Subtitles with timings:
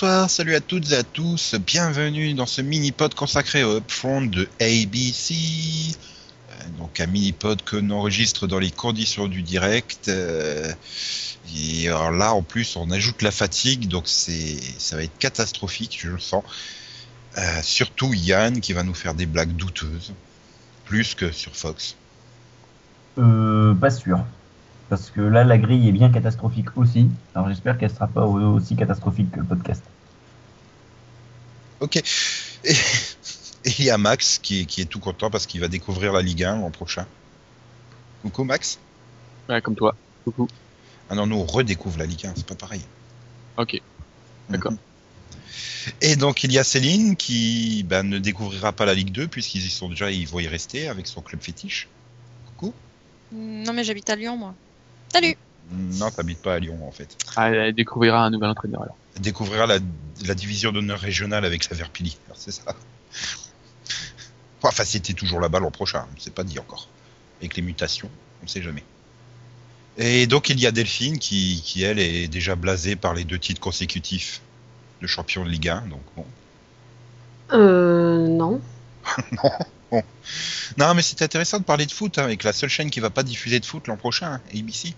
[0.00, 4.48] Bonsoir, salut à toutes et à tous, bienvenue dans ce mini-pod consacré au upfront de
[4.60, 5.34] ABC.
[5.34, 10.06] Euh, donc un mini-pod que l'on enregistre dans les conditions du direct.
[10.06, 10.72] euh,
[11.52, 15.98] et alors là, en plus, on ajoute la fatigue, donc c'est, ça va être catastrophique,
[16.00, 16.44] je le sens.
[17.36, 20.12] Euh, surtout Yann qui va nous faire des blagues douteuses,
[20.84, 21.96] plus que sur Fox.
[23.18, 24.24] Euh, pas sûr.
[24.88, 27.08] Parce que là, la grille est bien catastrophique aussi.
[27.34, 29.82] Alors j'espère qu'elle sera pas au- aussi catastrophique que le podcast.
[31.80, 31.96] Ok.
[31.96, 32.02] Et
[33.78, 36.22] il y a Max qui est, qui est tout content parce qu'il va découvrir la
[36.22, 37.06] Ligue 1 l'an prochain.
[38.22, 38.78] Coucou Max.
[39.48, 39.94] Ouais, comme toi.
[40.24, 40.48] Coucou.
[41.10, 42.82] Ah non, nous on redécouvre la Ligue 1, c'est pas pareil.
[43.56, 43.80] Ok.
[44.48, 44.72] D'accord.
[44.72, 44.78] Mhm.
[46.00, 49.64] Et donc il y a Céline qui ben, ne découvrira pas la Ligue 2 puisqu'ils
[49.64, 51.88] y sont déjà et ils vont y rester avec son club fétiche.
[52.46, 52.72] Coucou.
[53.32, 54.54] Non, mais j'habite à Lyon, moi.
[55.12, 55.36] Salut
[55.70, 57.16] Non, t'habites pas à Lyon en fait.
[57.36, 58.96] Ah, elle découvrira un nouvel entraîneur alors.
[59.16, 59.78] Elle découvrira la,
[60.26, 62.16] la division d'honneur régionale avec la Verpilly.
[62.26, 62.74] Alors, C'est ça.
[64.62, 66.88] Enfin, c'était toujours là-bas l'an prochain, c'est pas dit encore.
[67.40, 68.10] Avec les mutations,
[68.42, 68.82] on sait jamais.
[69.98, 73.38] Et donc il y a Delphine qui, qui elle est déjà blasée par les deux
[73.38, 74.40] titres consécutifs
[75.02, 75.86] de champion de Ligue 1.
[75.88, 76.24] Donc bon.
[77.52, 78.60] Euh, non.
[79.42, 79.50] Non,
[79.92, 83.22] mais c'est intéressant de parler de foot hein, avec la seule chaîne qui va pas
[83.22, 84.94] diffuser de foot l'an prochain, hein, ABC.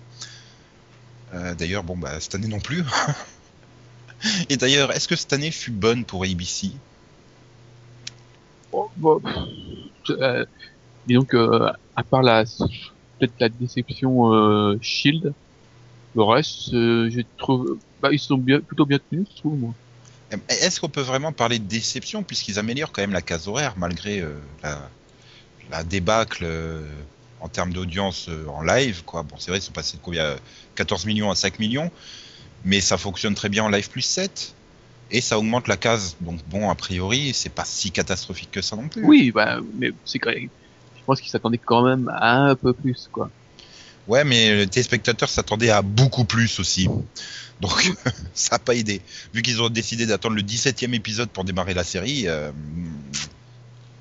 [1.32, 2.84] Euh, d'ailleurs, bon bah cette année non plus.
[4.48, 6.72] Et d'ailleurs, est-ce que cette année fut bonne pour ABC
[8.72, 10.44] Oh, bon, pff, euh,
[11.10, 15.32] euh, à part la, peut-être la déception euh, Shield,
[16.14, 19.74] le reste, euh, je trouve, bah, ils sont bien, plutôt bien tenus, je trouve, moi.
[20.48, 24.20] Est-ce qu'on peut vraiment parler de déception puisqu'ils améliorent quand même la case horaire malgré
[24.20, 24.88] euh, la,
[25.70, 26.82] la débâcle euh,
[27.40, 29.22] en termes d'audience euh, en live quoi.
[29.22, 30.36] Bon, c'est vrai, ils sont passés de combien
[30.76, 31.90] 14 millions à 5 millions,
[32.64, 34.54] mais ça fonctionne très bien en live plus 7
[35.10, 36.16] et ça augmente la case.
[36.20, 39.04] Donc bon, a priori, c'est pas si catastrophique que ça non plus.
[39.04, 43.30] Oui, bah, mais c'est je pense qu'ils s'attendaient quand même à un peu plus, quoi.
[44.10, 46.88] Ouais, mais les téléspectateurs s'attendaient à beaucoup plus aussi.
[47.60, 47.92] Donc
[48.34, 49.02] ça n'a pas aidé.
[49.32, 52.50] Vu qu'ils ont décidé d'attendre le 17e épisode pour démarrer la série, euh,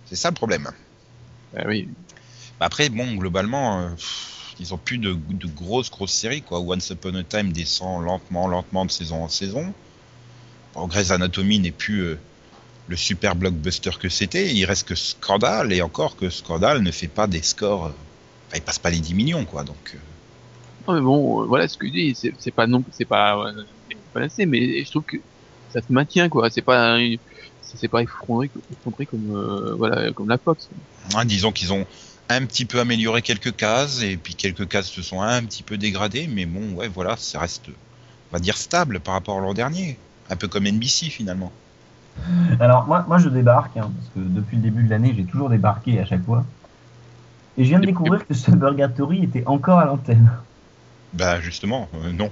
[0.07, 0.67] c'est ça le problème.
[1.53, 1.87] Bah oui.
[2.59, 3.89] Bah Après, bon, globalement, euh,
[4.59, 6.59] ils ont plus de, de grosses, grosses séries, quoi.
[6.59, 9.75] Once Upon a Time descend lentement, lentement de saison en saison.
[10.73, 12.19] Bon, Grey's Anatomy n'est plus euh,
[12.87, 14.55] le super blockbuster que c'était.
[14.55, 17.93] Il reste que Scandal, et encore que Scandal ne fait pas des scores.
[18.49, 19.63] Euh, Enfin, il passe pas les 10 millions, quoi.
[19.63, 19.97] Donc, euh,
[20.87, 23.51] Non, mais bon, euh, voilà ce que je dis, c'est c'est pas non, c'est pas,
[23.89, 25.17] c'est pas assez, mais je trouve que
[25.71, 26.49] ça se maintient, quoi.
[26.49, 26.97] C'est pas,
[27.61, 30.69] c'est c'est pas effondré, effondré comme, euh, voilà, comme la Fox.
[31.25, 31.85] disons qu'ils ont
[32.29, 35.77] un petit peu amélioré quelques cases, et puis quelques cases se sont un petit peu
[35.77, 39.53] dégradées, mais bon, ouais, voilà, ça reste, on va dire, stable par rapport à l'an
[39.53, 39.97] dernier.
[40.31, 41.51] Un peu comme NBC, finalement.
[42.59, 45.49] Alors moi, moi je débarque, hein, parce que depuis le début de l'année, j'ai toujours
[45.49, 46.45] débarqué à chaque fois.
[47.59, 50.31] Et je viens de découvrir que ce Burgatory était encore à l'antenne.
[51.11, 52.31] Bah, justement, euh, non.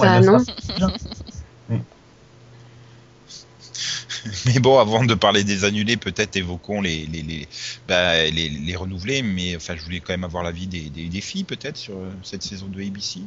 [0.00, 0.38] Bah, non.
[4.46, 7.48] Mais bon, avant de parler des annulés, peut-être évoquons les les, les,
[7.88, 9.22] bah, les, les renouvelés.
[9.22, 12.10] Mais enfin, je voulais quand même avoir l'avis des, des, des filles, peut-être, sur euh,
[12.22, 13.20] cette saison de ABC.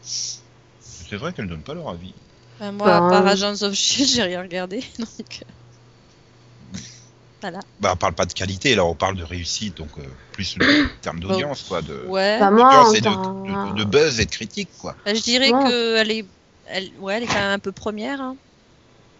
[0.00, 2.14] C'est vrai qu'elles donnent pas leur avis.
[2.60, 4.84] Ben, Moi, Bah, à part euh, Agents of Shield, j'ai rien regardé.
[4.98, 5.42] Donc.
[7.40, 7.60] Voilà.
[7.80, 10.88] Bah, on parle pas de qualité, là, on parle de réussite, donc euh, plus le
[11.02, 12.38] terme d'audience, quoi, de, Ouais.
[12.40, 14.96] Bah, moi, d'audience en et de, tant- de, de- de buzz et de critique, quoi.
[15.04, 15.64] Ben, je dirais Ouais.
[15.70, 16.24] qu'elle est.
[16.66, 16.90] Elle...
[16.98, 18.20] Ouais, elle est quand même un peu première.
[18.20, 18.36] hein.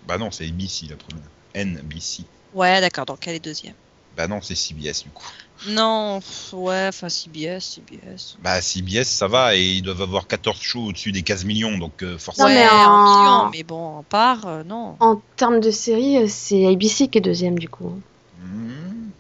[0.07, 1.25] Bah non, c'est ABC la première.
[1.55, 2.25] NBC.
[2.55, 3.75] Ouais, d'accord, donc elle est deuxième.
[4.19, 5.25] Bah non, c'est CBS du coup.
[5.69, 6.21] Non,
[6.53, 8.37] ouais, enfin CBS, CBS.
[8.43, 12.03] Bah CBS, ça va, et ils doivent avoir 14 shows au-dessus des 15 millions, donc
[12.03, 12.49] euh, forcément.
[12.49, 13.05] Non, ouais, mais en en-
[13.45, 14.97] millions, mais bon, en part, euh, non.
[14.99, 18.01] En termes de série, euh, c'est ABC qui est deuxième du coup.
[18.43, 19.11] Hmm.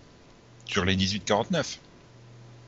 [0.67, 1.79] Sur les 18-49.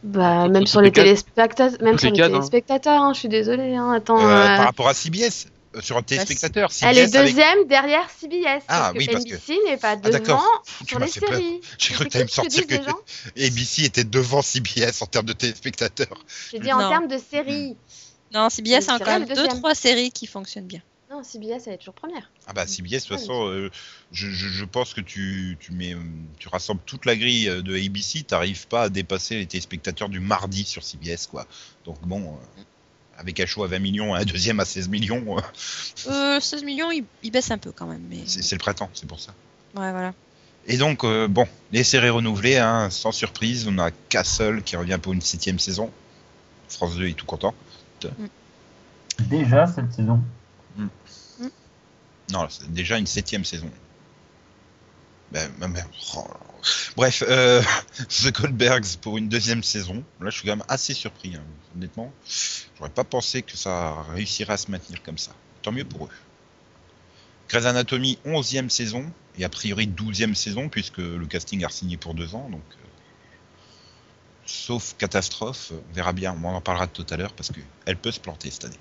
[0.04, 2.28] Bah, Toutes même sur les téléspectateurs, même sur les hein.
[2.28, 3.74] téléspectateurs, hein, je suis désolée.
[3.74, 5.48] Hein, attends, Euh, euh, Par rapport à CBS,
[5.80, 8.62] sur un téléspectateur, CBS elle est avec- deuxième derrière CBS.
[8.68, 10.42] Ah, parce que oui, parce que- NBC n'est pas Ah, devant.
[10.80, 11.60] Tu sur les séries.
[11.78, 12.98] J'ai cru que C'est tu allais me sortir que gens.
[13.36, 16.24] ABC était devant CBS en termes de téléspectateurs.
[16.50, 17.76] J'ai dit en termes de séries.
[18.32, 20.82] Non, CBS a quand même deux, trois séries qui fonctionnent bien.
[21.10, 22.30] Non, CBS, elle est toujours première.
[22.46, 23.68] Ah bah CBS, de toute Ouais, façon, euh,
[24.12, 25.98] je, je, je pense que tu, tu, mets, euh,
[26.38, 30.20] tu rassembles toute la grille euh, de ABC, t'arrives pas à dépasser les téléspectateurs du
[30.20, 31.48] mardi sur CBS, quoi.
[31.84, 32.20] Donc bon,
[32.58, 32.62] euh,
[33.20, 35.40] avec un show à 20 millions, un deuxième à 16 millions, euh,
[36.08, 38.22] Euh, 16 millions, il, il baisse un peu quand même, mais.
[38.26, 39.32] c'est le printemps, c'est pour ça.
[39.76, 40.14] Ouais, voilà.
[40.66, 44.98] Et donc, euh, bon, les séries renouvelées, hein, sans surprise, on a Castle qui revient
[45.00, 45.90] pour une septième saison.
[46.68, 47.54] France 2 est tout content.
[49.18, 50.20] Déjà cette saison.
[52.32, 53.70] Non, c'est déjà une septième saison.
[55.32, 55.46] Là.
[56.96, 57.62] Bref, euh,
[58.08, 60.04] The Goldbergs pour une deuxième saison.
[60.20, 61.44] Là, je suis quand même assez surpris, hein,
[61.76, 62.12] honnêtement.
[62.76, 65.32] J'aurais pas pensé que ça réussirait à se maintenir comme ça.
[65.62, 66.10] Tant mieux pour eux.
[67.48, 72.14] Grey's Anatomy, 11e saison, et a priori 12e saison, puisque le casting a signé pour
[72.14, 72.62] deux ans, donc...
[72.72, 72.86] euh,
[74.46, 78.20] sauf catastrophe, on verra bien, on en parlera tout à l'heure, parce qu'elle peut se
[78.20, 78.78] planter cette année.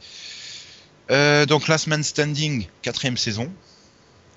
[1.12, 3.51] Euh, donc Last Man Standing, quatrième saison.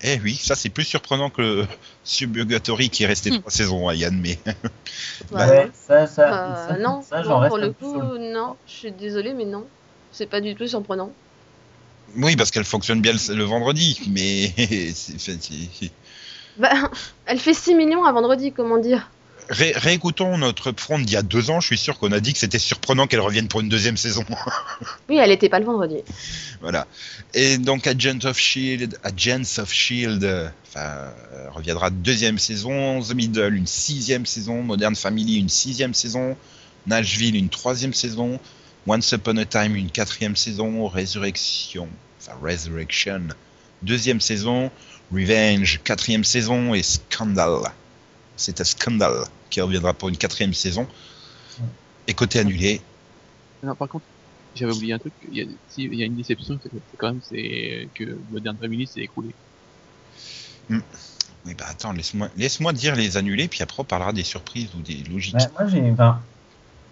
[0.05, 1.67] Eh oui, ça c'est plus surprenant que le
[2.05, 3.41] Suburgatory qui est resté Hmm.
[3.41, 4.39] trois saisons à Yann, mais
[5.35, 5.47] Ouais.
[5.47, 8.61] Ouais, ça, ça, Euh, ça, non, ça, j'en non, reste pour le coup, sur non.
[8.67, 9.73] Je suis désolée, mais non.
[10.13, 11.19] C'est pas du tout surprenant.
[12.17, 14.53] oui, parce qu'elle fonctionne bien le, le vendredi, mais
[14.95, 15.93] c'est- c'est- c'est-
[16.57, 16.71] Bah,
[17.27, 19.15] elle fait 6 millions à vendredi, comment dire?
[19.53, 22.33] Ré- réécoutons notre front d'il y a deux ans, je suis sûr qu'on a dit
[22.33, 24.25] que c'était surprenant qu'elle revienne pour une deuxième saison.
[25.09, 25.97] Oui, elle était pas le vendredi.
[26.61, 26.87] voilà.
[27.35, 31.11] Et donc Agent of Shield, Agents of Shield, euh,
[31.53, 36.37] reviendra deuxième saison, The Middle une sixième saison, Modern Family une sixième saison,
[36.87, 38.41] Nashville une troisième saison,
[38.87, 41.89] Once Upon a Time une quatrième saison, Resurrection,
[42.21, 43.29] enfin Resurrection,
[43.83, 44.71] deuxième saison,
[45.13, 46.73] Revenge quatrième saison.
[46.75, 47.61] Et Scandal.
[48.37, 50.89] C'est un Scandal qui reviendra pour une quatrième saison.
[52.09, 52.81] Et côté annulé,
[53.63, 54.07] Non, par contre,
[54.57, 55.13] j'avais oublié un truc.
[55.31, 58.57] Il y a, si, il y a une déception, c'est quand même c'est que Modern
[58.59, 59.35] Family s'est écroulé.
[60.71, 64.81] Oui, bah attends, laisse-moi laisse-moi dire les annulés, puis après on parlera des surprises ou
[64.81, 65.35] des logiques.
[65.35, 66.23] Ouais, moi, j'ai, enfin,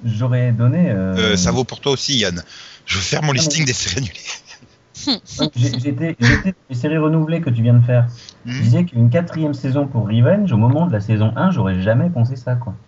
[0.05, 0.91] j'aurais donné.
[0.91, 2.43] euh, Euh, ça vaut pour toi aussi, Yann.
[2.85, 4.21] Je veux faire mon Ah, listing mais- des séries annulées.
[5.55, 8.09] J'étais, j'étais les séries renouvelées que tu viens de faire.
[8.59, 8.65] Je Hmm.
[8.65, 12.37] disais qu'une quatrième saison pour Revenge, au moment de la saison 1, j'aurais jamais pensé
[12.37, 12.81] ça, quoi.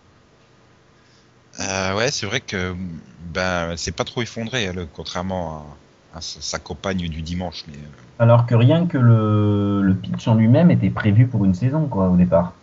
[1.60, 2.74] Euh, ouais, c'est vrai que
[3.20, 5.78] ben c'est pas trop effondré, elle, contrairement
[6.12, 7.64] à, à sa sa compagne du dimanche.
[7.68, 7.88] Mais euh,
[8.18, 12.08] Alors que rien que le, le pitch en lui-même était prévu pour une saison, quoi,
[12.08, 12.58] au départ.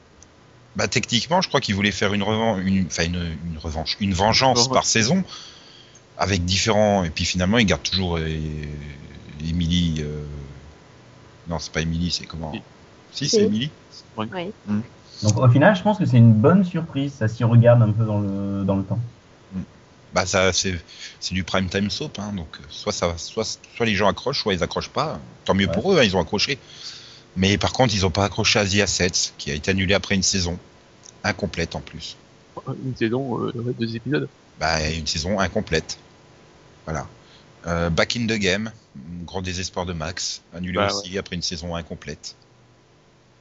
[0.75, 4.68] bah, techniquement, je crois qu'ils voulaient faire une revanche, une, une, une revanche, une vengeance
[4.68, 5.24] par saison,
[6.18, 7.04] avec différents.
[7.04, 8.19] Et puis finalement, ils gardent toujours
[9.47, 9.97] Emily.
[10.00, 10.24] euh,
[11.47, 12.51] Non, c'est pas Emily, c'est comment
[13.12, 13.30] Si.
[13.30, 13.69] C'est Emily.
[14.18, 14.27] Oui.
[15.24, 18.06] Donc au final, je pense que c'est une bonne surprise, ça s'y regarde un peu
[18.06, 19.00] dans le, dans le temps.
[20.13, 20.74] Bah ça c'est
[21.19, 23.44] c'est du prime time soap hein, donc euh, soit ça soit
[23.75, 25.71] soit les gens accrochent soit ils accrochent pas tant mieux Ouais.
[25.71, 26.57] pour eux hein, ils ont accroché
[27.38, 30.15] mais par contre ils ont pas accroché à The Assets qui a été annulé après
[30.15, 30.57] une saison
[31.24, 32.18] incomplète en plus
[32.83, 34.27] Une saison, euh, deux épisodes.
[34.59, 36.00] bah une saison incomplète
[36.85, 37.06] voilà
[37.67, 38.71] Euh, Back in the Game
[39.25, 42.35] grand désespoir de Max annulé Bah, aussi après une saison incomplète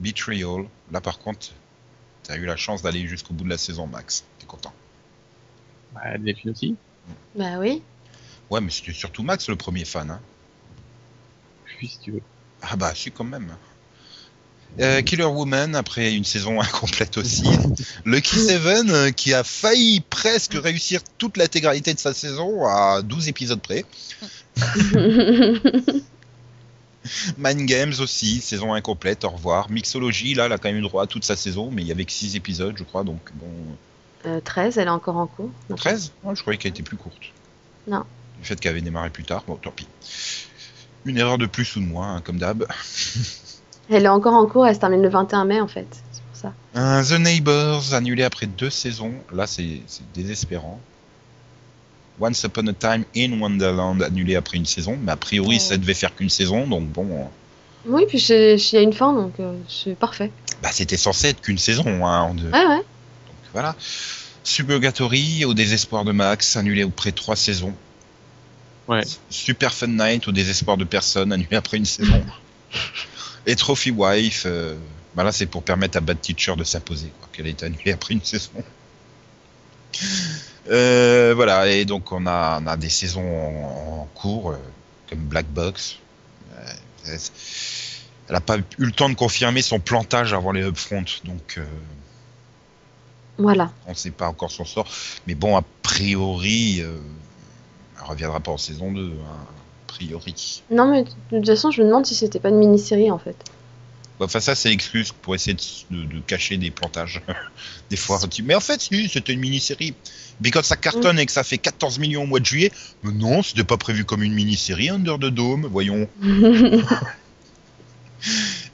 [0.01, 1.49] Betrayal là par contre
[2.25, 4.73] t'as eu la chance d'aller jusqu'au bout de la saison Max t'es content
[5.95, 6.77] Bah, Delphine aussi.
[7.35, 7.83] Bah oui.
[8.51, 10.21] ouais mais c'était surtout Max le premier fan hein.
[11.65, 12.23] Puis si tu veux.
[12.61, 13.57] Ah bah si quand même.
[14.81, 17.45] Euh, Killer Woman après une saison incomplète aussi.
[18.05, 23.29] Lucky Seven euh, qui a failli presque réussir toute l'intégralité de sa saison à 12
[23.29, 23.85] épisodes près.
[27.39, 29.71] Mind Games aussi, saison incomplète, au revoir.
[29.71, 31.93] Mixology, là, elle a quand même eu droit à toute sa saison, mais il y
[31.93, 33.47] avait que 6 épisodes, je crois, donc bon.
[34.27, 35.51] Euh, 13, elle est encore en cours.
[35.71, 35.77] Non.
[35.77, 37.33] 13 Ouais, Je croyais qu'elle était plus courte.
[37.87, 38.05] Non.
[38.41, 39.89] Le fait qu'elle avait démarré plus tard, bon, tant pis.
[41.05, 42.67] Une erreur de plus ou de moins, hein, comme d'hab.
[43.91, 45.87] Elle est encore en cours, elle se termine le 21 mai en fait.
[46.13, 46.53] C'est pour ça.
[46.75, 49.13] Un The Neighbors annulé après deux saisons.
[49.33, 49.81] Là, c'est
[50.15, 50.81] désespérant.
[52.21, 54.99] Once Upon a Time in Wonderland annulé après une saison.
[55.03, 55.59] Mais a priori, Ouais.
[55.59, 56.67] ça devait faire qu'une saison.
[56.67, 57.25] Donc bon, euh,
[57.87, 60.31] Oui, puis il y a une fin, donc euh, c'est parfait.
[60.63, 61.85] bah, c'était censé être qu'une saison.
[62.07, 62.51] Hein, en deux.
[62.51, 62.77] Ouais, ouais.
[62.77, 63.75] Donc voilà.
[64.45, 67.75] Suburgatory, au désespoir de Max, annulé après trois saisons.
[68.89, 69.03] Ouais.
[69.31, 72.23] Super Fun Night, au désespoir de personne, annulé après une saison.
[73.49, 74.77] Et Trophy Wife, euh,
[75.15, 78.15] bah là c'est pour permettre à Bad Teacher de s'imposer, qu'elle a été annulée après
[78.15, 78.51] une saison.
[80.71, 84.59] Euh, voilà, et donc on a, on a des saisons en, en cours, euh,
[85.09, 85.97] comme Black Box.
[86.53, 87.17] Euh,
[88.29, 91.59] elle n'a pas eu le temps de confirmer son plantage avant les upfront, donc
[93.39, 93.73] Voilà.
[93.87, 94.87] on ne sait pas encore son sort.
[95.27, 100.63] Mais bon, a priori, elle reviendra pas en saison 2, hein, a priori.
[100.71, 103.37] Non, mais de toute façon, je me demande si c'était pas une mini-série en fait.
[104.21, 105.57] Bah, Enfin, ça, c'est l'excuse pour essayer
[105.91, 107.21] de, cacher des plantages.
[107.91, 109.95] des fois, on dit, mais en fait, si, c'était une mini-série.
[110.41, 112.71] Mais quand ça cartonne et que ça fait 14 millions au mois de juillet,
[113.03, 116.09] mais non, c'était pas prévu comme une mini-série, Under the Dome, voyons.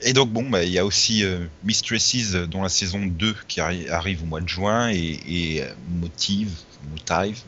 [0.01, 3.35] Et donc, bon, bah, il y a aussi euh, Mistresses, euh, dont la saison 2
[3.47, 6.51] qui arri- arrive au mois de juin, et, et euh, Motive,
[6.91, 7.39] Motive,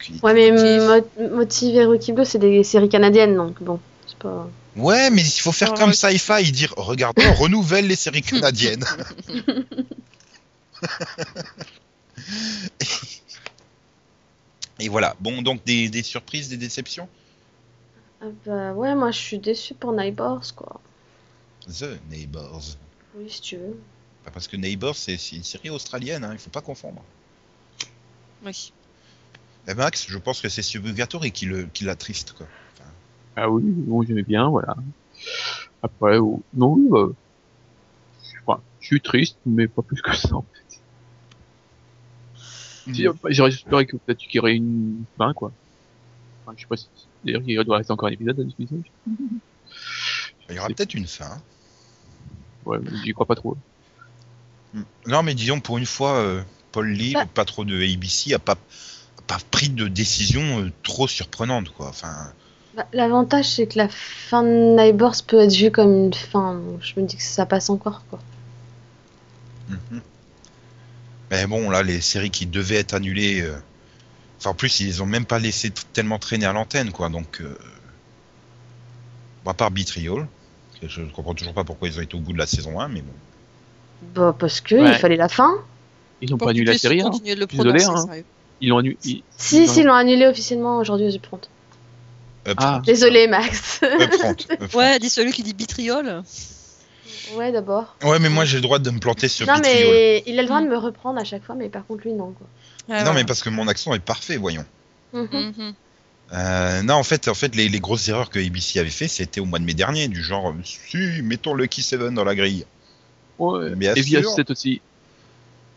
[0.00, 1.04] qui- Ouais, mais Motive.
[1.18, 4.48] Mo- Motive et Blue, c'est des séries canadiennes, donc bon, c'est pas.
[4.76, 8.84] Ouais, mais il faut faire comme Sci-Fi et dire regardez, on renouvelle les séries canadiennes.
[14.78, 15.14] Et voilà.
[15.20, 17.08] Bon, donc des, des surprises, des déceptions?
[18.22, 20.80] Ah bah ouais, moi je suis déçue pour Neighbors, quoi.
[21.68, 22.62] The Neighbors.
[23.14, 23.78] Oui, si tu veux.
[24.24, 27.02] Pas Parce que Neighbors, c'est une série australienne, hein, il faut pas confondre.
[28.44, 28.72] Oui.
[29.70, 32.46] Et Max, je pense que c'est Subugatori qui le qui l'attriste quoi.
[32.74, 32.90] Enfin,
[33.36, 34.74] Ah oui, bon, j'aimais bien, voilà.
[35.80, 40.34] Après, oh, non, bah, je suis triste, mais pas plus que ça.
[40.34, 40.80] en fait.
[42.92, 45.52] Si, euh, J'aurais espéré que peut-être qu'il y aurait une fin, quoi.
[46.42, 46.88] Enfin, je sais pas si,
[47.24, 48.82] d'ailleurs, il doit rester encore un épisode à disposition.
[50.48, 51.40] il y aura peut-être une fin.
[52.64, 53.56] Ouais, mais j'y crois pas trop.
[55.06, 57.22] Non, mais disons pour une fois, euh, Paul Lee, Bah.
[57.22, 58.56] le patron de ABC, a pas
[59.30, 61.86] pas pris de décision euh, trop surprenante quoi.
[61.88, 62.32] Enfin,
[62.74, 66.54] Bah, L'avantage, c'est que la fin de Neighbors peut être vue comme une fin.
[66.54, 68.18] donc Je me dis que ça passe encore, quoi.
[69.68, 70.00] mhm.
[71.30, 73.54] Mais bon, là, les séries qui devaient être annulées, euh,
[74.38, 77.08] enfin en plus ils ont même pas laissé tellement traîner à l'antenne quoi.
[77.08, 77.56] Donc, euh...
[79.44, 82.38] bon, à part que je comprends toujours pas pourquoi ils ont été au bout de
[82.38, 83.12] la saison 1, mais bon.
[84.14, 84.90] Bah, parce que Ouais.
[84.90, 85.52] il fallait la fin.
[86.20, 87.10] Ils ont Pour pas annulé la série, hein.
[87.10, 88.22] continuer de le Désolé, hein.
[88.60, 88.96] Ils l'ont annulé.
[89.04, 91.40] ils- Si, si, ils l'ont annulé officiellement aujourd'hui aux Upfront.
[92.56, 92.80] Ah.
[92.84, 93.80] Désolé, Max.
[93.82, 94.78] Upfront, Upfront.
[94.78, 96.22] Ouais, dis celui qui dit bitriol.
[97.36, 97.96] ouais, d'abord.
[98.02, 100.48] Ouais, mais moi j'ai le droit de me planter sur Non, mais il a le
[100.48, 102.46] droit de me reprendre à chaque fois, mais par contre, lui, non, quoi.
[103.04, 104.64] Non, mais parce que mon accent est parfait, voyons.
[105.12, 105.28] Mhm.
[105.32, 105.74] Mhm.
[106.32, 109.40] Euh, non, en fait, en fait les, les grosses erreurs que ABC avait fait, c'était
[109.40, 112.64] au mois de mai dernier, du genre, euh, si, mettons Lucky Seven dans la grille.
[113.38, 113.70] Ouais.
[113.74, 114.30] Bien Et via sûr.
[114.30, 114.80] 7 aussi.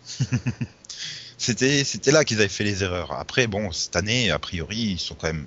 [1.38, 3.12] C'était, c'était là qu'ils avaient fait les erreurs.
[3.14, 5.46] Après, bon, cette année, a priori, ils sont quand même,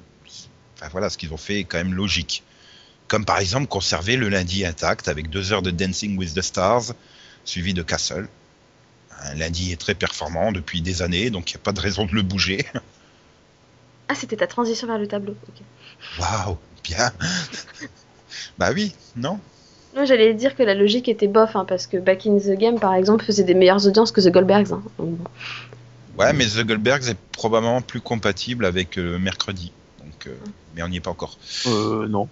[0.76, 2.42] enfin voilà, ce qu'ils ont fait est quand même logique.
[3.08, 6.92] Comme par exemple conserver le lundi intact avec deux heures de Dancing with the Stars,
[7.44, 8.28] suivi de Castle.
[9.22, 12.04] Un lundi est très performant depuis des années, donc il n'y a pas de raison
[12.04, 12.64] de le bouger.
[14.08, 15.34] Ah, c'était ta transition vers le tableau.
[15.48, 16.20] ok.
[16.20, 17.10] Waouh, bien.
[18.56, 19.40] bah oui, non
[19.96, 22.78] Moi, j'allais dire que la logique était bof, hein, parce que Back in the Game,
[22.78, 24.72] par exemple, faisait des meilleures audiences que The Goldbergs.
[24.72, 24.82] hein.
[26.18, 29.72] Ouais, mais The Goldbergs est probablement plus compatible avec euh, mercredi.
[30.02, 30.36] Donc, euh,
[30.74, 31.38] mais on n'y est pas encore.
[31.66, 32.28] Euh, non.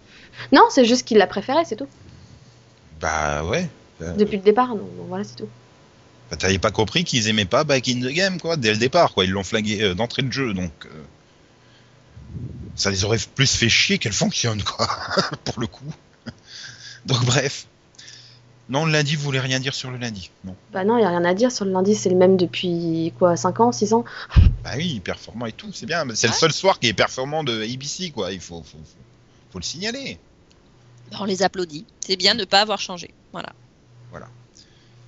[0.53, 1.89] Non, c'est juste qu'il l'a préféré, c'est tout.
[3.01, 3.69] Bah ouais.
[4.01, 5.49] Euh, Depuis le départ, donc bon, voilà, c'est tout.
[6.31, 9.13] bah, T'avais pas compris qu'ils aimaient pas Back in the Game, quoi, dès le départ,
[9.15, 9.25] quoi.
[9.25, 10.73] Ils l'ont flingué euh, d'entrée de jeu, donc.
[10.87, 10.89] euh,
[12.75, 14.89] ça les aurait plus fait chier qu'elle fonctionne, quoi.
[15.45, 15.85] Pour le coup.
[17.07, 17.67] donc, bref.
[18.71, 20.57] Non, le lundi, vous voulez rien dire sur le lundi Non.
[20.73, 23.13] Bah non, il n'y a rien à dire sur le lundi, c'est le même depuis
[23.19, 24.05] quoi, 5 ans, 6 ans?
[24.65, 26.05] Bah oui, performant et tout, c'est bien.
[26.07, 28.33] mais C'est le seul soir qui est performant de ABC, quoi.
[28.33, 28.99] Il faut, faut, faut,
[29.53, 30.19] faut le signaler.
[31.21, 31.85] On les applaudit.
[32.01, 33.11] C'est bien de ne pas avoir changé.
[33.33, 33.53] Voilà.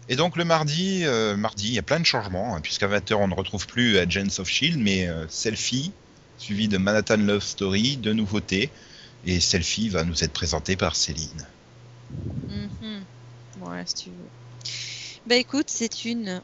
[0.08, 3.14] Et donc le mardi, euh, mardi, il y a plein de changements, hein, puisqu'à 20h
[3.14, 5.90] on ne retrouve plus Agents of Shield, mais euh, Selfie,
[6.38, 8.70] suivi de Manhattan Love Story, de nouveautés.
[9.24, 11.44] Et Selfie va nous être présenté par Céline.
[12.48, 12.95] Mhm.
[13.86, 14.30] Si tu veux.
[15.26, 16.42] Bah écoute, c'est une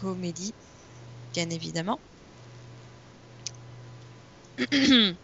[0.00, 0.54] comédie,
[1.34, 2.00] bien évidemment.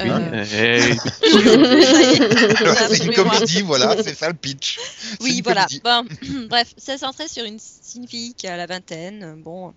[0.00, 3.12] Euh, c'est une Absolument.
[3.14, 4.78] comédie, voilà, c'est ça le pitch.
[5.20, 5.66] Oui, une voilà.
[5.84, 6.04] Bon,
[6.48, 7.58] bref, c'est centré sur une,
[7.94, 9.40] une fille qui a la vingtaine.
[9.42, 9.72] Bon,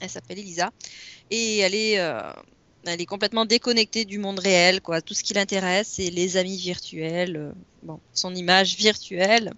[0.00, 0.70] elle s'appelle Elisa
[1.30, 2.32] et elle est, euh,
[2.86, 4.80] elle est complètement déconnectée du monde réel.
[4.80, 5.00] Quoi.
[5.00, 9.52] Tout ce qui l'intéresse, c'est les amis virtuels, euh, bon, son image virtuelle.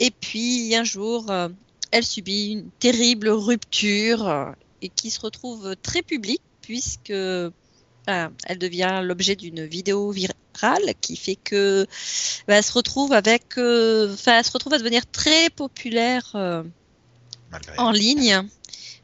[0.00, 1.48] Et puis un jour, euh,
[1.90, 4.50] elle subit une terrible rupture euh,
[4.82, 10.36] et qui se retrouve très publique puisque elle devient l'objet d'une vidéo virale
[11.00, 11.86] qui fait que
[12.46, 16.62] bah, elle se retrouve avec, euh, elle se retrouve à devenir très populaire euh,
[17.78, 18.42] en ligne,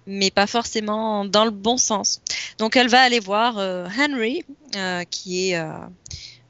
[0.06, 2.20] mais pas forcément dans le bon sens.
[2.58, 4.44] Donc, elle va aller voir euh, Henry,
[4.76, 5.72] euh, qui est euh,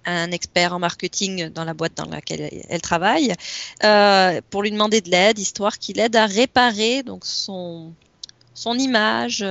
[0.05, 3.35] un expert en marketing dans la boîte dans laquelle elle, travaille,
[4.51, 7.93] pour lui demander de l'aide, histoire qu'il aide à réparer donc son
[8.55, 9.45] son image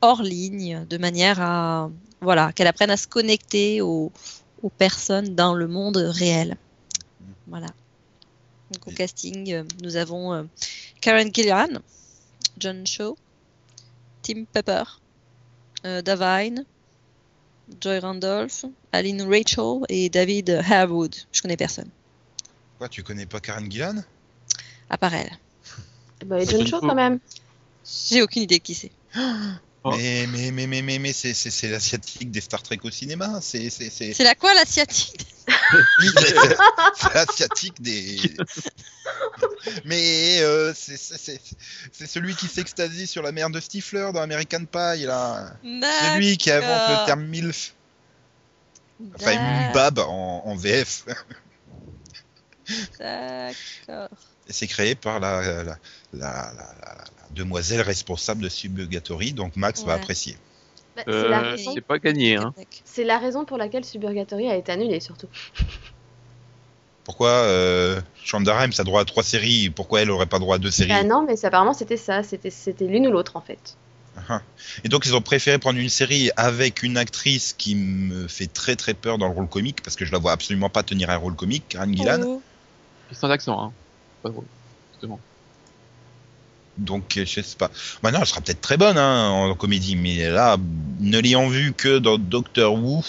[0.00, 4.12] hors ligne, de manière à voilà qu'elle apprenne à se connecter aux,
[4.62, 6.56] aux personnes dans le monde réel.
[7.48, 7.66] Voilà.
[8.70, 10.48] Donc au casting, nous avons
[11.00, 11.80] Karen Gillan,
[12.58, 13.16] John Shaw,
[14.22, 14.84] Tim Pepper,
[15.84, 16.64] euh, Davine,
[17.80, 21.14] Joy Randolph, Aline Rachel et David Harewood.
[21.32, 21.90] Je connais personne,
[22.78, 24.04] Quoi, tu connais pas Karen Gillan?
[24.88, 25.30] À part elle.
[26.24, 27.18] Bah, et John Shaw quand même.
[28.10, 28.92] J'ai aucune idée de qui c'est.
[29.92, 29.96] oh.
[29.96, 33.40] Mais, mais, mais, mais, mais, mais c'est, c'est, c'est l'asiatique des Star Trek au cinéma.
[33.42, 35.26] C'est, c'est, c'est, C'est la quoi l'asiatique
[35.98, 38.20] c'est l'asiatique des.
[39.86, 41.40] mais euh, c'est, c'est, c'est,
[41.92, 45.52] c'est celui qui s'extasie sur la mère de Stifler dans American Pie, là.
[45.62, 47.74] C'est lui qui invente le terme MILF.
[49.14, 49.70] Enfin.
[49.70, 51.04] Mbab en, en VF.
[52.98, 54.08] D'accord.
[54.48, 55.74] Et c'est créé par la, la, la,
[56.12, 60.36] la- la- la demoiselle responsable de Suburgatory, donc Max va apprécier.
[60.96, 62.52] Bah, c'est la Euh, raison- c'est pas gagné, hein.
[62.84, 65.28] c'est la raison pour laquelle Suburgatory a été annulé, surtout.
[67.04, 70.58] Pourquoi euh, Shonda Rhimes a droit à trois séries, pourquoi elle aurait pas droit à
[70.58, 70.90] deux séries?
[70.90, 73.76] Bah non, mais apparemment c'était ça, c'était c'était l'une ou l'autre en fait.
[74.28, 74.42] Ah.
[74.84, 78.74] Et donc ils ont préféré prendre une série avec une actrice qui me fait très
[78.76, 81.16] très peur dans le rôle comique, parce que je la vois absolument pas tenir un
[81.16, 82.20] rôle comique, Karen Gillan.
[82.26, 82.42] Oh.
[83.12, 83.72] Sans accent, hein.
[84.22, 84.44] Pas drôle.
[84.92, 85.20] Justement.
[86.78, 87.70] Donc euh, je sais pas.
[88.02, 90.56] Maintenant elle sera peut-être très bonne hein, en comédie, mais là,
[91.00, 93.02] ne l'ayant vue que dans Doctor Who,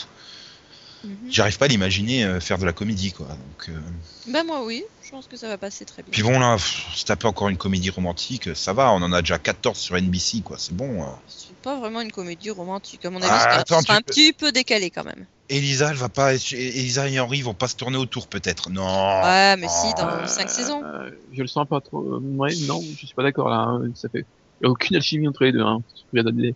[1.03, 1.31] Mhm.
[1.31, 3.27] j'arrive pas à l'imaginer euh, faire de la comédie quoi.
[3.27, 3.79] Donc, euh,
[4.27, 6.11] Bah moi oui, je pense que ça va passer très bien.
[6.11, 9.39] Puis bon là, se taper encore une comédie romantique, ça va, on en a déjà
[9.39, 11.03] 14 sur NBC quoi, c'est bon.
[11.03, 11.07] euh.
[11.27, 14.03] C'est pas vraiment une comédie romantique, à mon avis, Ah, ça attends, tu un peux-
[14.11, 15.25] petit peu décalé quand même.
[15.51, 18.69] Elisa, elle va pas, Elisa et Henry vont pas se tourner autour peut-être.
[18.69, 18.83] Non.
[19.23, 20.83] Ouais, mais si, dans Euh, 5 saisons.
[20.83, 22.01] euh, je le sens pas trop.
[22.15, 23.61] euh, Ouais, non, je suis pas d'accord là.
[23.67, 23.81] hein.
[23.95, 24.27] Ça fait.
[24.61, 25.61] Y a aucune alchimie entre les deux.
[25.61, 25.79] Hein.
[26.13, 26.53] Je.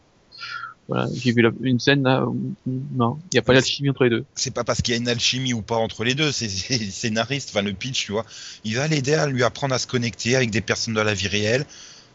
[0.90, 2.26] Voilà, j'ai vu la- une scène là.
[2.26, 4.26] où- Non, il y a pas d'alchimie entre les deux.
[4.36, 7.50] C'est pas parce qu'il y a une alchimie ou pas entre les deux, c'est scénariste,
[7.52, 8.26] enfin le pitch, tu vois.
[8.66, 11.28] Il va l'aider à lui apprendre à se connecter avec des personnes de la vie
[11.30, 11.66] réelle.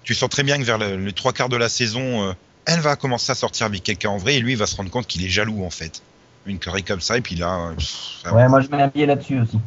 [0.05, 2.33] Tu sens très bien que vers le, les trois quarts de la saison, euh,
[2.67, 4.91] elle va commencer à sortir avec quelqu'un en vrai et lui il va se rendre
[4.91, 6.03] compte qu'il est jaloux en fait.
[6.47, 9.07] Une connerie comme ça et puis là, euh, pff, Ouais, moi je mets un billet
[9.07, 9.59] là-dessus aussi.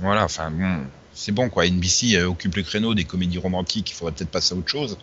[0.00, 0.80] voilà, enfin bon,
[1.14, 1.66] c'est bon quoi.
[1.66, 4.96] NBC euh, occupe le créneau des comédies romantiques, il faudrait peut-être passer à autre chose.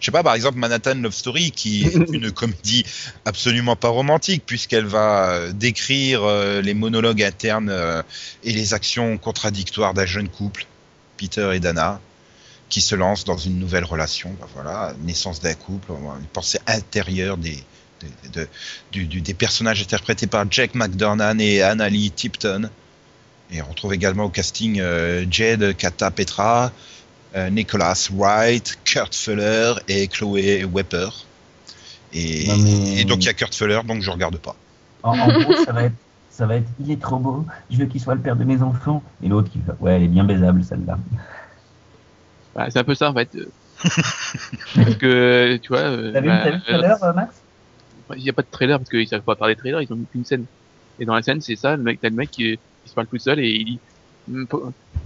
[0.00, 2.84] Je sais pas, par exemple Manhattan Love Story, qui est une comédie
[3.24, 8.02] absolument pas romantique, puisqu'elle va euh, décrire euh, les monologues internes euh,
[8.42, 10.66] et les actions contradictoires d'un jeune couple,
[11.16, 12.00] Peter et Dana,
[12.68, 14.34] qui se lancent dans une nouvelle relation.
[14.40, 17.58] Ben voilà, naissance d'un couple, une pensée intérieure des,
[18.00, 18.48] des, de-
[18.92, 22.68] du- du- des personnages interprétés par Jack McDornan et Annalie Tipton.
[23.52, 26.72] Et on retrouve également au casting euh, Jed Kata Petra,
[27.50, 31.08] Nicholas Wright, Kurt Fuller et Chloé Wepper.
[32.12, 34.54] Et, Non, mais- et donc il y a Kurt Fuller, donc je regarde pas.
[35.02, 35.94] En, en gros, ça va être,
[36.30, 38.62] ça va être, il est trop beau, je veux qu'il soit le père de mes
[38.62, 39.02] enfants.
[39.22, 40.98] Et l'autre qui fait, ouais, elle est bien baisable celle-là.
[42.70, 43.28] C'est un peu ça en fait.
[43.34, 43.50] euh.
[44.76, 45.80] parce que tu vois.
[45.80, 47.34] euh, T'as vu, bah, vu le euh, trailer, euh, Max?
[48.16, 49.96] Il n'y a pas de trailer parce qu'ils savent pas faire des trailers, ils ont
[49.96, 50.44] mis qu'une scène.
[51.00, 53.08] Et dans la scène, c'est ça, le mec, t'as le mec qui, qui se parle
[53.08, 53.78] tout seul et il dit,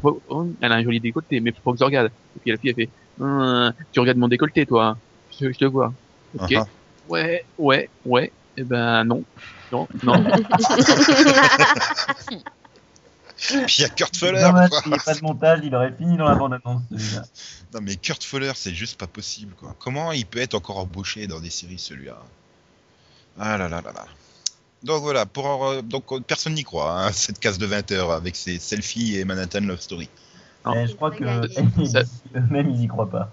[0.01, 2.11] Faut- oh, elle a un joli décolleté, mais faut que je regarde.
[2.37, 4.97] Et puis la fille, elle fait, Hum, tu regardes mon décolleté, toi.
[5.33, 5.93] Je, te- je te vois.
[6.39, 6.53] Ok.
[6.57, 6.67] Ah.
[7.09, 8.33] Ouais, ouais, ouais.
[8.57, 9.25] Eh ben, non.
[9.73, 10.25] Non, non.
[13.37, 14.51] Puis il y a Kurt Fuller.
[14.83, 16.83] Qu'il n'y pas de montage, il aurait fini dans la bande-annonce.
[17.73, 19.77] Non mais Kurt Fuller, c'est juste pas possible quoi.
[19.79, 22.19] Comment il peut être encore embauché dans des séries celui-là?
[23.39, 24.07] Ah là là là là.
[24.83, 28.13] Donc voilà, pour en- donc euh, personne n'y croit hein, cette case de 20 heures
[28.13, 30.09] avec ses selfies et Manhattan Love Story.
[30.65, 30.75] Non.
[30.75, 33.31] Eh, je crois que eux-mêmes ils y croient pas.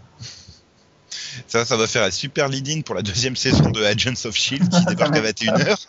[1.48, 4.70] Ça, ça va faire un super lead-in pour la deuxième saison de Agents of Shield
[4.70, 5.86] qui débarque à 21h.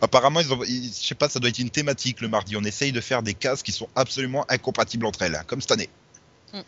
[0.00, 2.56] Apparemment, ils ont, ils- je sais pas, ça doit être une thématique le mardi.
[2.56, 5.72] On essaye de faire des cases qui sont absolument incompatibles entre elles, hein, comme cette
[5.72, 5.88] année.
[6.52, 6.60] Mm.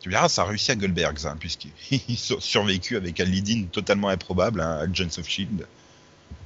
[0.00, 4.08] Tu verras, ça a réussi à Goldbergs, hein, puisqu'ils ont survécu avec un lead-in totalement
[4.08, 5.66] improbable, hein, Agents of Shield.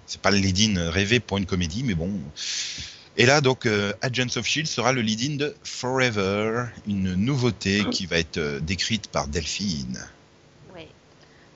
[0.07, 2.11] C'est pas le lead-in rêvé pour une comédie, mais bon.
[3.17, 8.07] Et là, donc, euh, Agents of Shield sera le lead-in de Forever, une nouveauté qui
[8.07, 9.99] va être euh, décrite par Delphine.
[10.75, 10.89] Ouais.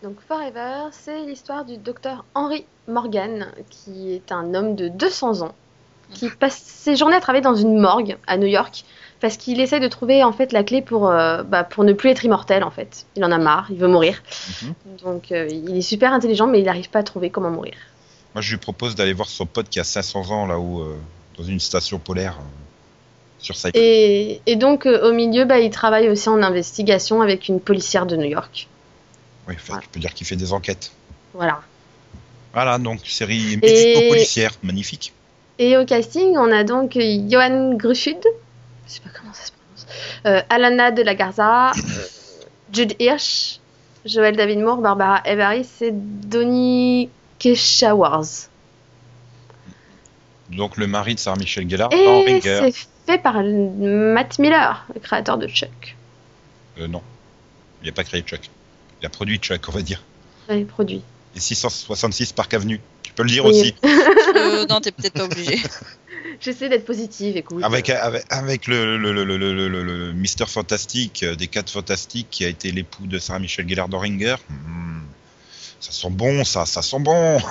[0.02, 5.54] Donc Forever, c'est l'histoire du docteur Henry Morgan, qui est un homme de 200 ans,
[6.12, 8.84] qui passe ses journées à travailler dans une morgue à New York,
[9.20, 12.10] parce qu'il essaie de trouver en fait la clé pour, euh, bah, pour ne plus
[12.10, 13.06] être immortel en fait.
[13.16, 14.22] Il en a marre, il veut mourir.
[14.62, 14.74] Mhm.
[15.02, 17.74] Donc euh, il est super intelligent, mais il n'arrive pas à trouver comment mourir.
[18.36, 20.98] Moi, je lui propose d'aller voir son pote qui a 500 ans là-haut, euh,
[21.38, 22.44] dans une station polaire, euh,
[23.38, 23.80] sur Cyprus.
[23.82, 28.04] Et, et donc euh, au milieu, bah, il travaille aussi en investigation avec une policière
[28.04, 28.68] de New York.
[29.48, 30.92] Oui, enfin, tu peux dire qu'il fait des enquêtes.
[31.32, 31.62] Voilà.
[32.52, 35.14] Voilà, donc série médico-policière, magnifique.
[35.58, 38.18] Et au casting, on a donc Johan Grushud,
[38.86, 39.86] je sais pas comment ça se prononce,
[40.26, 41.72] euh, Alana de la Garza,
[42.70, 43.60] Jude Hirsch,
[44.04, 48.48] Joel David Moore, Barbara Everis et Donny Keshawars.
[50.50, 52.70] Donc le mari de Sarah Michelle Gellar dans Et Ringer.
[52.72, 55.96] c'est fait par Matt Miller, le créateur de Chuck.
[56.78, 57.02] Euh, non,
[57.82, 58.48] il n'a pas créé Chuck.
[59.02, 60.02] Il a produit Chuck, on va dire.
[60.48, 61.02] Ouais, produit.
[61.34, 62.80] Et 666 Park Avenue.
[63.02, 63.50] Tu peux le dire Oui.
[63.60, 63.74] aussi.
[64.36, 65.62] Euh, non, t'es peut-être pas obligé.
[66.40, 67.64] J'essaie d'être positive, écoute.
[67.64, 71.70] Avec, avec, avec le, le, le, le, le, le- le Mister Fantastique euh, des 4
[71.70, 74.36] Fantastiques qui a été l'époux de Sarah Michelle Gellar Doringer.
[74.50, 75.00] Hmm,
[75.86, 77.38] ça sent bon, ça, ça sent bon.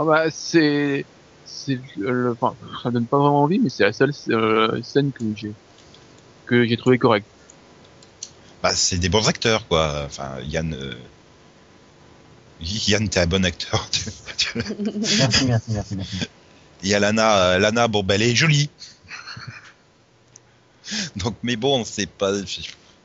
[0.00, 1.04] Ah bah c'est
[1.44, 5.24] c'est le- enfin ça donne pas vraiment envie mais c'est la seule euh, scène que
[5.34, 5.52] j'ai
[6.46, 7.26] que j'ai trouvé correcte.
[8.62, 10.04] Bah, c'est des bons acteurs, quoi.
[10.06, 10.72] Enfin, Yann.
[10.74, 10.94] euh,
[12.60, 13.88] Yann, t'es un bon acteur.
[15.18, 16.16] Merci, merci, merci, merci.
[16.82, 18.70] Il y a Lana, euh, Lana, bon, bah, elle est jolie.
[21.16, 22.32] Donc, mais bon, c'est pas.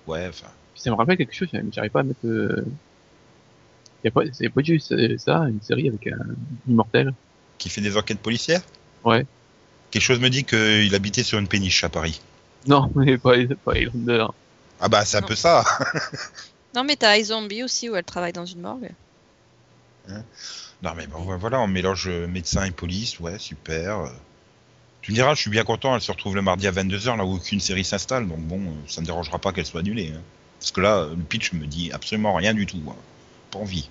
[0.08, 0.48] Ouais, enfin.
[0.76, 2.20] Ça me rappelle quelque chose, j'arrive pas à mettre.
[4.04, 6.18] Y a pas, c'est pas juste euh, ça, une série avec un
[6.68, 7.14] immortel.
[7.58, 8.62] Qui fait des enquêtes policières?
[9.04, 9.26] Ouais.
[9.92, 12.20] Quelque chose me dit qu'il habitait sur une péniche à Paris.
[12.68, 14.26] Non, mais pas pas Highlander.
[14.80, 15.28] Ah, bah, c'est un Non.
[15.28, 15.64] peu ça.
[16.76, 18.90] Non, mais t'as iZombie aussi où elle travaille dans une morgue.
[20.82, 24.12] Non, mais bon, voilà, on mélange euh, médecin et police, ouais, super.
[25.02, 27.26] Tu me diras, je suis bien content, elle se retrouve le mardi à 22h, là
[27.26, 30.14] où aucune série s'installe, donc bon, euh, ça me dérangera pas qu'elle soit annulée.
[30.16, 30.22] hein.
[30.60, 32.82] Parce que là, euh, le pitch me dit absolument rien du tout.
[32.90, 32.96] hein.
[33.54, 33.88] Pas envie.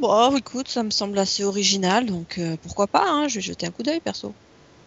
[0.00, 3.66] Bon, écoute, ça me semble assez original, donc euh, pourquoi pas, hein, je vais jeter
[3.66, 4.32] un coup d'œil perso.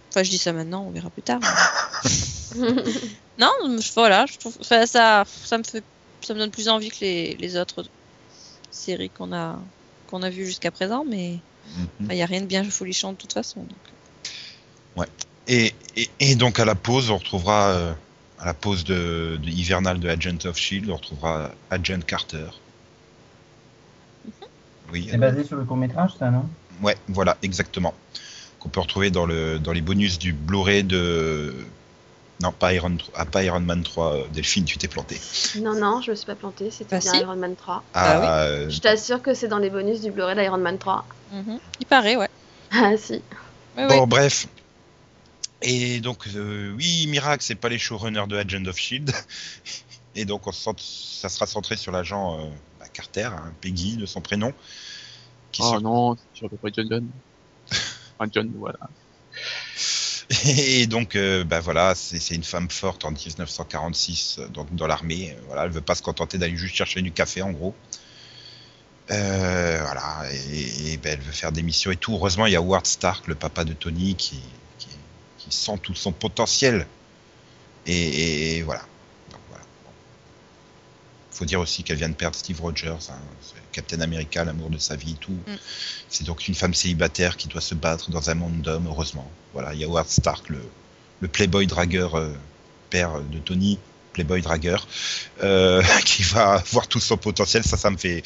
[0.10, 1.40] Enfin, je dis ça maintenant, on verra plus tard.
[1.42, 2.66] mais-
[3.38, 5.84] non, je- voilà, je trouve, enfin, ça, ça me fait,
[6.22, 7.86] ça me donne plus envie que les, les autres
[8.72, 9.60] séries qu'on a,
[10.08, 11.40] qu'on a vues jusqu'à présent, mais
[12.00, 12.08] Mhm.
[12.12, 13.60] il n'y a rien de bien folichant de toute façon.
[13.62, 15.06] donc.
[15.50, 17.94] Et, et, et donc à la pause, on retrouvera, euh,
[18.40, 22.48] à la pause de, de hivernale de Agent of Shield, on retrouvera Agent Carter.
[24.91, 26.47] Oui, C'est basé sur le court-métrage, ça, non?
[26.82, 27.93] Ouais, voilà, exactement.
[28.60, 31.54] Qu'on peut retrouver dans, le, dans les bonus du Blu-ray de.
[32.41, 35.19] Non, pas Iron, ah, pas Iron Man 3, euh, Delphine, tu t'es planté.
[35.56, 37.19] non, non, je me suis pas plantée, c'était Bah bien si.
[37.21, 37.84] Iron Man 3.
[37.95, 41.06] Ah, euh, Je t'assure que c'est dans les bonus du Blu-ray d'Iron Man 3.
[41.32, 41.60] Mhm.
[41.80, 42.30] Il paraît, ouais.
[42.71, 43.21] Ah si.
[43.76, 44.47] Bon, bref.
[45.63, 49.12] Et donc, euh, oui, Miracle, c'est pas les showrunners de Agent of Shield.
[50.15, 50.76] Et donc, on se sent-
[51.21, 52.50] ça sera centré sur l'agent euh,
[52.97, 54.51] Carter, hein, Peggy de son prénom.
[55.51, 57.07] Qui Oh sort- non, je peu près John John.
[58.17, 58.79] Enfin John, voilà.
[60.45, 65.31] Et donc, euh, bah voilà, c'est une femme forte en 1946 euh, donc dans l'armée.
[65.31, 67.75] Euh, Voilà, elle veut pas se contenter d'aller juste chercher du café, en gros.
[69.12, 72.13] Euh, voilà, et, et, ben, elle veut faire des missions et tout.
[72.13, 74.39] Heureusement, il y a Howard Stark, le papa de Tony, qui,
[74.79, 74.89] qui,
[75.38, 76.88] qui sent tout son potentiel.
[77.86, 78.81] Et, voilà.
[81.38, 83.19] Faut dire aussi qu'elle vient de perdre Steve Rogers, hein,
[83.71, 85.38] Captain America, l'amour de sa vie, et tout.
[85.45, 85.56] Mm.
[86.10, 89.30] C'est donc une femme célibataire qui doit se battre dans un monde d'hommes, heureusement.
[89.54, 90.60] Voilà, il y a Howard Stark, le,
[91.21, 92.34] le Playboy dragueur, euh,
[92.89, 93.78] père de Tony,
[94.13, 94.88] Playboy dragueur,
[95.43, 97.63] euh, qui va voir tout son potentiel.
[97.63, 98.23] Ça, ça me fait.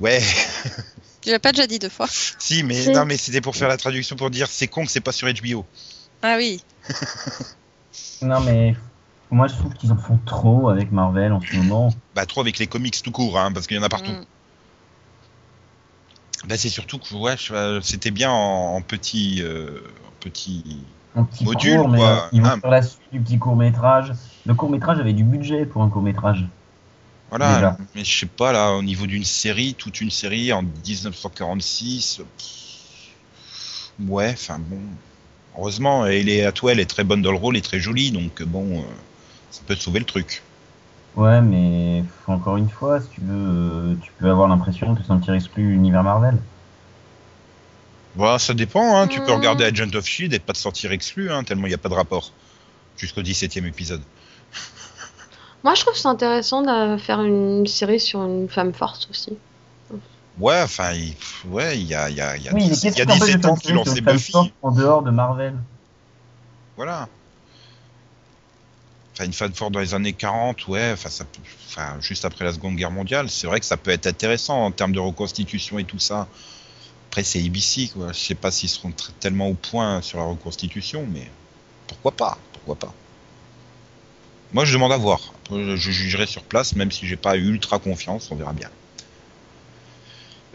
[0.00, 0.22] Ouais,
[1.26, 2.06] Tu l'as pas déjà dit deux fois
[2.38, 5.00] si, mais non, mais c'était pour faire la traduction pour dire c'est con que c'est
[5.00, 5.66] pas sur HBO.
[6.22, 6.62] Ah oui.
[8.22, 8.76] Non, mais
[9.30, 11.90] moi, je trouve qu'ils en font trop avec Marvel en ce moment.
[12.14, 14.12] Bah, trop avec les comics tout court, hein, parce qu'il y en a partout.
[14.12, 14.24] Mm.
[16.48, 20.78] Bah, c'est surtout que ouais, euh, c'était bien en, en petit, euh, en petit.
[21.40, 22.08] Module, court, mais quoi.
[22.10, 22.58] euh, ils vont Ah.
[22.60, 24.12] sur la suite du petit court-métrage.
[24.44, 26.44] Le court-métrage avait du budget pour un court-métrage.
[27.30, 27.76] Voilà, Déjà.
[27.94, 32.20] mais je sais pas là, au niveau d'une série, toute une série en 1946.
[32.38, 34.78] pff, Ouais, enfin bon.
[35.56, 38.78] Heureusement, elle est Atwell est très bonne dans le rôle, est très jolie, donc bon,
[38.80, 38.82] euh,
[39.50, 40.42] ça peut sauver le truc.
[41.16, 45.06] Ouais, mais encore une fois, si tu veux, euh, tu peux avoir l'impression de te
[45.06, 46.36] sentir exclu de l'univers Marvel.
[48.16, 49.08] Voilà, ça dépend, hein.
[49.08, 49.36] tu peux Mm.
[49.36, 51.88] regarder Agent of Shield et pas te sentir exclu, hein, tellement il n'y a pas
[51.88, 52.32] de rapport.
[52.96, 54.02] Jusqu'au 17 e épisode.
[55.64, 59.36] Moi, je trouve c'est intéressant de faire une série sur une femme forte aussi.
[60.38, 61.14] Ouais, enfin, il,
[61.48, 63.36] ouais, il y a, il y a, il y a Oui, y a qui t'empêche
[63.36, 64.52] 17 de ans faire qui une série lançait sur une femme Buffy.
[64.62, 65.54] en dehors de Marvel
[66.76, 67.08] Voilà.
[69.24, 73.46] Une forte dans les années 40, ouais, enfin, juste après la Seconde Guerre mondiale, c'est
[73.46, 76.28] vrai que ça peut être intéressant en termes de reconstitution et tout ça.
[77.08, 78.12] Après, c'est ABC, quoi.
[78.12, 81.30] Je sais pas s'ils seront tellement au point sur la reconstitution, mais
[81.86, 82.94] pourquoi pas Pourquoi pas
[84.52, 85.20] Moi, je demande à voir.
[85.50, 88.70] Je jugerai sur place, même si j'ai pas ultra confiance, on verra bien.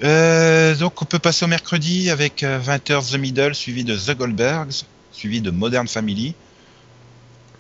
[0.04, 4.16] Euh, donc, on peut passer au mercredi avec euh, 20h The Middle, suivi de The
[4.16, 6.36] Goldbergs, suivi de Modern Family.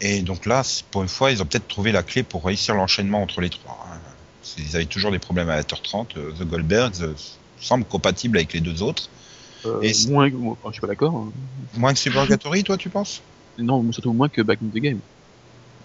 [0.01, 3.21] Et donc là, pour une fois, ils ont peut-être trouvé la clé pour réussir l'enchaînement
[3.21, 3.85] entre les trois.
[3.91, 3.97] hein.
[4.43, 6.17] Qu'ils avaient toujours des problèmes à 20h30.
[6.17, 7.13] euh, The Goldbergs euh,
[7.59, 9.09] semble compatible avec les deux autres.
[9.65, 11.15] Euh, Et moins que, moi, je suis pas d'accord.
[11.15, 11.31] hein.
[11.77, 13.21] Moins que Supergatory, toi, tu penses?
[13.59, 14.99] Non, surtout moins que Back in the Game.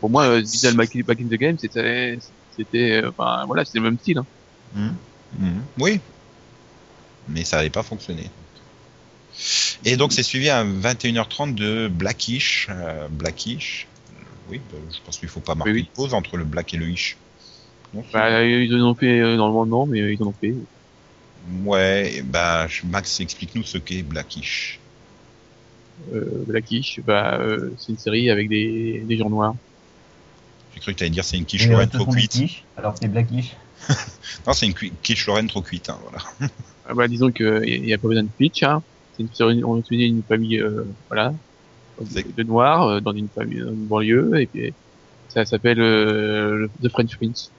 [0.00, 2.18] Pour moi, euh, Vidal Back in the Game, c'était
[2.56, 4.18] c'était, enfin voilà, le même style.
[4.18, 4.92] hein.
[5.38, 5.60] Mhm.
[5.78, 6.00] Oui.
[7.28, 8.30] Mais ça n'avait pas fonctionné.
[9.84, 12.68] Et donc c'est suivi à 21h30 de Blackish.
[12.70, 13.86] euh, Blackish.
[14.46, 15.82] Euh, Oui, bah, je pense qu'il faut pas marquer Oui, oui.
[15.84, 17.16] de pause entre le black et le ish.
[17.94, 20.26] Non, Bah, ils en ont fait euh, dans le monde non, mais euh, ils en
[20.28, 20.54] ont fait.
[21.64, 24.80] Ouais, bah, Max, explique-nous ce qu'est Blackish.
[26.12, 29.54] Euh, Blackish, bah, euh, c'est une série avec des, des gens noirs.
[30.74, 32.32] J'ai cru que tu allais dire c'est une quiche euh, Lorraine trop cuite.
[32.32, 33.56] quiches, alors c'est Blackish.
[34.46, 36.50] Non, c'est une quiche Lorraine trop cuite, hein, voilà.
[36.88, 38.62] Ah bah, disons que il y a pas besoin de pitch.
[38.62, 38.82] Hein.
[39.16, 41.32] C'est une série, on étudie une famille, euh, voilà,
[41.98, 44.74] De noirs euh, dans une famille, dans une banlieue, et puis
[45.28, 47.50] ça s'appelle euh, The French Prince.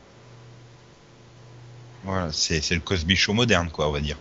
[2.03, 4.17] Voilà, c'est le Cosby Show moderne, quoi, on va dire.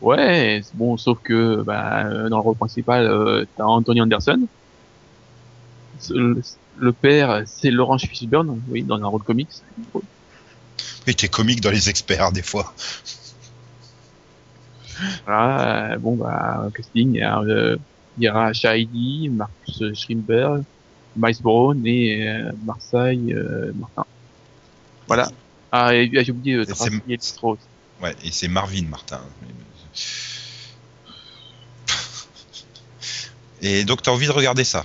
[0.00, 4.46] Ouais, c'est bon, sauf que bah, euh, dans le rôle principal, euh, t'as Anthony Anderson.
[6.10, 6.40] Le,
[6.78, 9.48] le père, c'est Laurence Fishburne, oui, dans un rôle comics.
[11.06, 12.74] Et t'es comique dans les experts, des fois.
[15.24, 17.76] Voilà, euh, bon bah casting, il y a, euh,
[18.18, 20.62] il y aura Shahidi, Marcus Schrimberg,
[21.16, 24.04] Miles Brown et euh, Marseille euh, Martin.
[25.06, 25.30] Voilà.
[25.72, 27.58] Ah, et ah, j'ai oublié euh, Tracy Strauss.
[28.02, 29.20] Ouais, et c'est Marvin Martin.
[33.62, 34.84] Et donc t'as envie de regarder ça?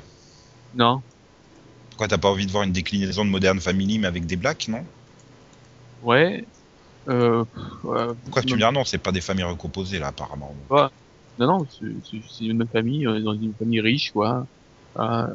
[0.76, 1.02] Non,
[1.89, 4.67] Pourquoi t'as pas envie de voir une déclinaison de Modern Family mais avec des blacks,
[4.70, 4.86] non?
[6.04, 6.46] Ouais.
[7.10, 7.44] Euh,
[7.84, 10.56] Pourquoi tu me dis ah non, c'est pas des familles recomposées là apparemment.
[11.48, 14.46] Non, non, c'est- une même famille, euh, dans une famille riche, quoi.
[14.96, 15.30] Ah,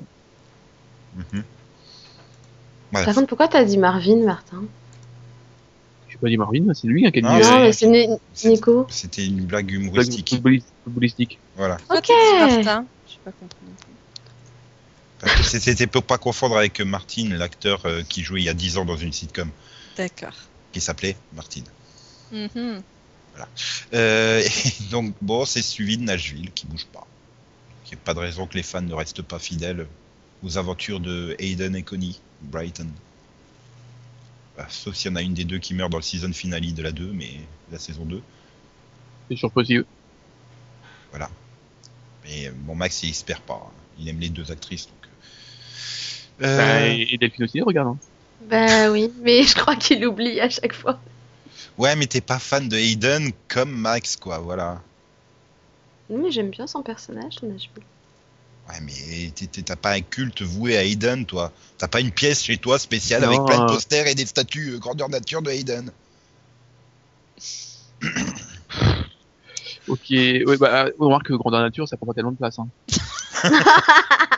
[1.14, 1.42] Mhm.
[2.92, 3.04] Ouais.
[3.04, 4.62] Par contre, pourquoi t'as dit Marvin, Martin?
[6.08, 7.62] J'ai pas dit Marvin, c'est lui hein, qui a dit Ah, euh, Non, ouais.
[7.64, 8.08] mais c'est Ni-
[8.44, 8.86] Nico.
[8.90, 10.30] C'était une blague humoristique.
[10.34, 11.38] footballis- footballistique.
[11.56, 11.78] Voilà.
[11.90, 12.10] Ok.
[12.38, 12.86] Martin?
[13.08, 13.56] J'ai pas compris.
[13.66, 18.76] non C'était pour pas confondre avec Martin, l'acteur euh, qui jouait il y a 10
[18.76, 19.48] ans dans une sitcom
[19.96, 20.34] D'accord.
[20.72, 21.62] qui s'appelait Martin.
[23.94, 27.06] Euh, et donc bon, c'est suivi de Nashville qui bouge pas.
[27.86, 29.86] Il n'y a pas de raison que les fans ne restent pas fidèles
[30.42, 32.88] aux aventures de Hayden et Connie, Brighton.
[34.56, 36.74] Bah, sauf s'il y en a une des deux qui meurt dans le season finale
[36.74, 37.30] de la 2, mais
[37.70, 38.22] la saison 2.
[39.28, 39.84] C'est toujours possible.
[42.26, 43.62] Mais euh, bon, Max, il espère pas.
[43.66, 43.72] hein.
[43.98, 44.86] Il aime les deux actrices.
[44.86, 45.10] Donc...
[46.40, 47.88] Bah, Euh, et, et Delphine aussi, regarde.
[47.88, 47.98] Hein.
[48.48, 51.00] Bah oui, mais je crois qu'il oublie à chaque fois.
[51.78, 54.80] Ouais, mais t'es pas fan de Hayden comme Max, quoi, voilà.
[56.08, 57.82] Non, mais j'aime bien son personnage, son Nashville.
[58.68, 59.32] Ouais, mais
[59.64, 61.52] t'as pas un culte voué à Hayden, toi.
[61.78, 64.78] T'as pas une pièce chez toi spéciale avec plein de posters et des statues euh,
[64.78, 65.90] grandeur nature de Hayden.
[69.88, 72.58] Ok, ouais, bah, on remarque que Grandeur Nature, ça prend pas tellement de place.
[72.58, 72.68] Hein.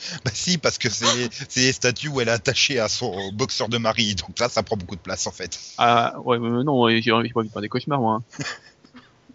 [0.24, 3.68] Bah si, parce que c'est c'est les statues où elle est attachée à son boxeur
[3.68, 5.58] de mari, donc là ça prend beaucoup de place en fait.
[5.78, 8.20] Ah, ouais, mais non, j'ai envie de faire des cauchemars, moi.
[8.40, 8.44] hein.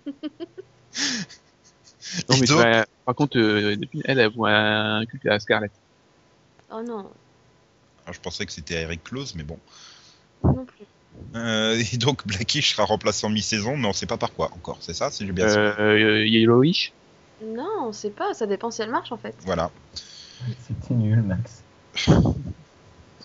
[2.30, 5.40] non, Et mais donc- bah, par contre, euh, Delphine, elle, elle voit un culte à
[5.40, 5.72] Scarlett.
[6.72, 7.00] Oh non,
[8.04, 9.60] Alors, je pensais que c'était Eric Close, mais bon.
[10.44, 10.86] non plus.
[11.36, 14.78] Euh, et donc Blackish sera remplacé en mi-saison, mais on sait pas par quoi encore,
[14.82, 16.92] c'est ça Si j'ai bien Euh, euh, Yellowish?
[17.44, 19.36] Non, on sait pas, ça dépend si elle marche en fait.
[19.42, 19.70] Voilà.
[20.68, 21.64] C'était nul, Max.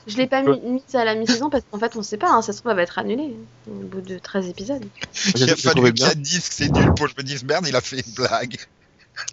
[0.06, 2.42] Je l'ai pas mis, mise à la mi-saison parce qu'en fait on sait pas, hein,
[2.42, 4.84] ça se trouve elle va être annulée hein, au bout de 13 épisodes.
[5.36, 6.08] Il a fallu bien.
[6.16, 8.56] dise que c'est nul pour que je me dise merde, il a fait une blague.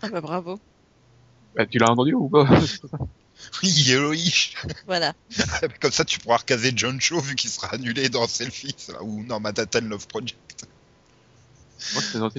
[0.01, 0.59] Ah bah bravo.
[1.55, 2.47] Bah, tu l'as entendu ou pas?
[3.61, 4.55] Oui, Yellowish.
[4.87, 5.13] Voilà.
[5.79, 9.39] Comme ça tu pourras recaser John Cho vu qu'il sera annulé dans Selfie, ou non,
[9.39, 10.67] Manhattan Love Project.
[11.93, 12.29] Moi, dans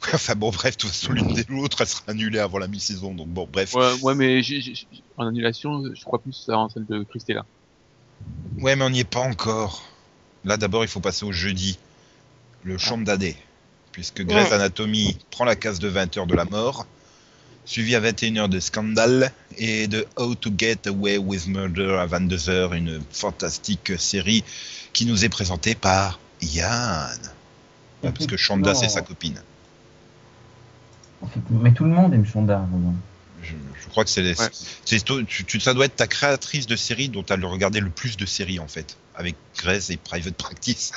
[0.14, 3.14] Enfin bon, bref, de toute façon, l'une des l'autre, elle sera annulée avant la mi-saison,
[3.14, 3.74] donc bon, bref.
[3.74, 4.40] Ouais, ouais, mais
[5.16, 7.44] en annulation, je crois plus en celle de Christella.
[8.60, 9.84] Ouais, mais on n'y est pas encore.
[10.44, 11.78] Là, d'abord, il faut passer au jeudi.
[12.64, 13.36] Le chambre d'Adé.
[13.92, 14.52] Puisque Grey's.
[14.52, 16.86] Anatomy prend la case de 20h de la mort.
[17.64, 19.32] Suivi à 21h de Scandal.
[19.56, 22.74] Et de How to Get Away with Murder à 22h.
[22.74, 24.44] Une fantastique série
[24.92, 27.18] qui nous est présentée par Yann.
[28.02, 29.40] Parce que Shonda, c'est sa copine.
[31.22, 32.64] En fait, Mais tout le monde aime Shonda.
[33.42, 34.22] Je, je crois que c'est.
[34.38, 34.48] Ouais.
[34.84, 38.16] c'est- tu, ça doit être ta créatrice de série dont tu as regardé le plus
[38.16, 38.96] de séries, en fait.
[39.16, 40.92] Avec Grey's et Private Practice.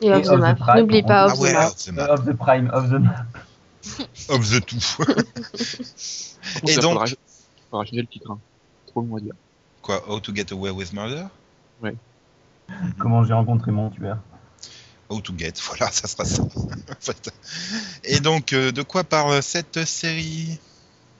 [0.00, 0.54] Et Off Et the Off the Map.
[0.56, 1.66] Prime, N'oublie pas Ah Off the ouais, Map.
[1.68, 2.08] of the map.
[2.10, 3.26] Of the Prime, of the Map.
[4.28, 5.22] of the contre,
[6.68, 7.06] Et ça donc- faudra,
[7.70, 8.30] faudra changer le titre.
[8.32, 8.38] Hein.
[8.88, 9.34] Trop long à dire.
[9.82, 11.24] Quoi, How to Get Away with Murder?
[12.98, 14.18] Comment j'ai rencontré mon tueur?
[15.08, 16.42] How to Get, voilà, ça sera ça.
[16.42, 16.48] en
[17.00, 17.30] fait.
[18.04, 20.58] Et donc, euh, de quoi parle cette série?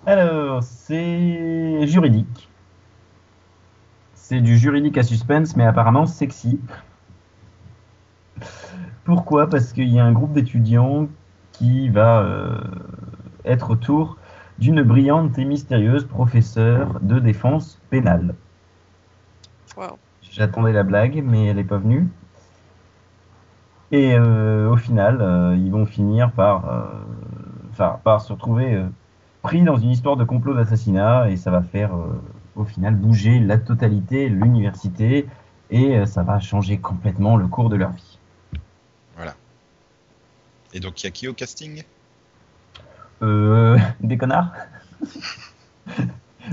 [0.06, 2.48] Alors, c'est juridique.
[4.14, 6.60] C'est du juridique à suspense, mais apparemment sexy.
[9.04, 9.48] Pourquoi?
[9.48, 11.08] Parce qu'il y a un groupe d'étudiants
[11.52, 12.58] qui va euh,
[13.44, 14.16] être autour
[14.58, 18.34] d'une brillante et mystérieuse professeure de défense pénale.
[19.76, 19.98] Wow.
[20.22, 22.08] J'attendais la blague, mais elle n'est pas venue.
[23.92, 26.84] Et euh, au final, euh, ils vont finir par, euh,
[27.70, 28.84] enfin, par se retrouver
[29.42, 31.92] pris dans une histoire de complot d'assassinat, et ça va faire
[32.56, 35.26] au final bouger la totalité, l'université,
[35.70, 38.18] et ça va changer complètement le cours de leur vie.
[40.76, 41.84] Et donc, il y a qui au casting?
[43.22, 44.52] Euh, des connards?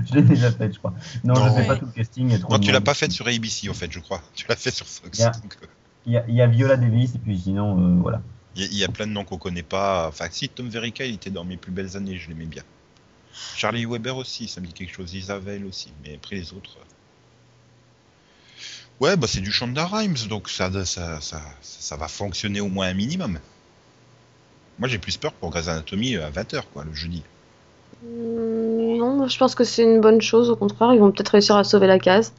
[0.05, 0.93] Je l'ai déjà fait, je crois.
[1.23, 1.47] Non, Non.
[1.49, 2.39] je fais pas tout le casting.
[2.49, 4.21] Non, tu l'as pas fait sur ABC, en fait, je crois.
[4.33, 5.19] Tu l'as fait sur Fox.
[5.19, 5.31] Yeah.
[5.31, 5.55] donc,
[6.11, 8.21] y, a, il y a Viola Davis, et puis sinon, euh, voilà.
[8.55, 10.07] Il y, a- il y a plein de noms qu'on connaît pas.
[10.07, 12.63] Enfin, si, Tom Verica, il était dans mes plus belles années, je l'aimais bien.
[13.55, 15.13] Charlie Weber aussi, ça me dit quelque chose.
[15.13, 16.77] Isabelle aussi, mais après les autres.
[16.79, 16.83] euh.
[18.99, 22.87] Ouais, bah c'est du Shonda Rhimes, donc ça, ça, ça, ça va fonctionner au moins
[22.87, 23.39] un minimum.
[24.79, 27.23] Moi j'ai plus peur pour Grey's Anatomy à 20h, quoi, le jeudi.
[28.01, 30.49] Hmm, Non, je pense que c'est une bonne chose.
[30.49, 32.33] Au contraire, ils vont peut-être réussir à sauver la case.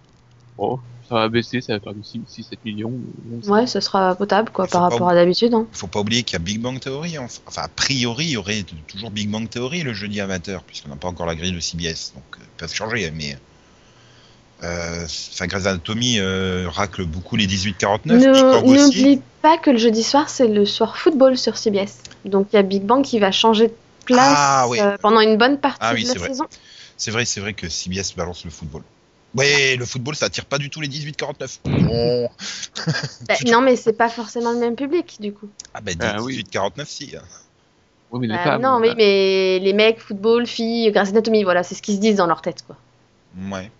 [0.57, 2.93] Bon, ça va baisser, ça va faire du 6-7 millions.
[3.33, 3.49] on sait.
[3.51, 5.53] Ouais, ça sera potable quoi par pas rapport à d'habitude.
[5.55, 5.67] hein.
[5.73, 7.19] Faut pas oublier qu'il y a Big Bang Theory.
[7.19, 10.61] Enfin, enfin, a priori, il y aurait toujours Big Bang Theory le jeudi à 20h,
[10.67, 13.37] puisqu'on n'a pas encore la grille de CBS, donc euh, ils peuvent changer, mais.
[14.63, 17.99] Euh, Enfin, Grey's Anatomy euh, racle beaucoup les 18-49.
[18.33, 19.03] Big Bang Ne- aussi.
[19.03, 21.99] N'oublie pas que le jeudi soir, c'est le soir football sur CBS.
[22.25, 23.75] Donc il y a Big Bang qui va changer de
[24.07, 24.81] place Ah, oui.
[24.81, 26.29] euh, pendant une bonne partie Ah oui, de la vrai.
[26.29, 26.45] saison.
[26.97, 28.83] C'est vrai, c'est vrai que CBS balance le football.
[29.35, 31.59] Ouais, le football, ça attire pas du tout les 18-49.
[31.65, 32.29] Bon.
[33.29, 35.49] Bah, non, mais c'est pas forcément le même public du coup.
[35.75, 36.45] Ah ben Ah oui.
[36.53, 37.17] 18-49 si.
[37.17, 37.23] hein.
[38.13, 38.63] Oui, mais les Bah, femmes.
[38.63, 42.01] non, mais, bah, mais les mecs, football, filles, Grey's Anatomy, voilà, c'est ce qu'ils se
[42.01, 42.77] disent dans leur tête quoi.
[43.51, 43.71] Ouais.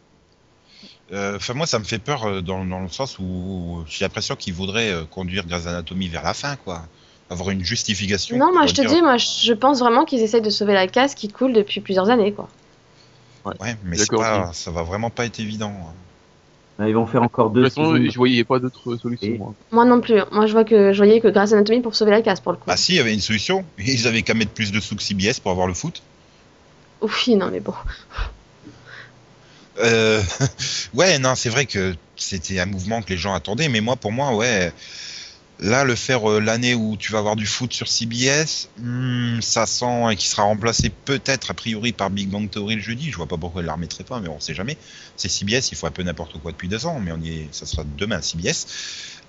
[1.13, 4.55] Euh, moi, ça me fait peur euh, dans, dans le sens où j'ai l'impression qu'ils
[4.55, 6.83] voudraient euh, conduire Grey's Anatomy vers la fin, quoi.
[7.31, 8.37] Avoir une justification.
[8.37, 10.87] Non, moi je te dire- dis, moi je pense vraiment qu'ils essayent de sauver la
[10.89, 12.49] case qui coule depuis plusieurs années quoi.
[13.61, 15.73] Ouais, mais pas, ça va vraiment pas être évident.
[15.73, 15.93] hein.
[16.79, 19.29] Là, ils vont faire encore De deux toute façon, je voyais pas d'autres solutions.
[19.29, 19.55] Et- moi.
[19.71, 20.21] Moi non plus.
[20.33, 22.59] Moi je vois que je voyais que Grey's Anatomy pour sauver la case pour le
[22.59, 22.65] coup.
[22.67, 23.65] Ah si, il y avait une solution.
[23.79, 26.03] Ils avaient qu'à mettre plus de sous que CBS pour avoir le foot.
[27.01, 27.75] Oui, non mais bon.
[29.79, 30.23] Euh,
[30.95, 34.13] ouais, non, c'est vrai que c'était un mouvement que les gens attendaient, mais moi, pour
[34.13, 34.73] moi, ouais,
[35.65, 39.67] là, le faire euh, l'année où tu vas avoir du foot sur CBS, hmm, ça
[39.67, 43.11] sent et qui sera remplacé peut-être a priori par Big Bang Theory le jeudi.
[43.11, 44.77] Je vois pas pourquoi ils la remettraient pas, mais on sait jamais.
[45.17, 47.49] C'est CBS, il faut un peu n'importe quoi depuis deux ans, mais on y est,
[47.53, 48.67] ça sera demain CBS.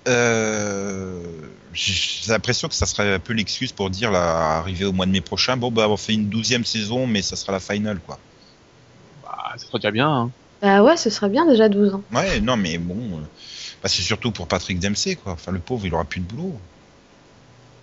[0.08, 1.20] Euh,
[1.72, 5.10] j'ai l'impression que ça serait un peu l'excuse pour dire là, arrivé au mois de
[5.10, 8.20] mai prochain, bon bah on fait une douzième saison, mais ça sera la finale quoi.
[9.24, 10.08] Bah, ça serait déjà bien.
[10.08, 10.30] Hein.
[10.62, 12.02] Bah ouais, ce serait bien déjà 12 ans.
[12.12, 13.24] Ouais, non, mais bon, euh,
[13.82, 15.32] bah, c'est surtout pour Patrick Dempsey, quoi.
[15.32, 16.58] Enfin, le pauvre, il aura plus de boulot.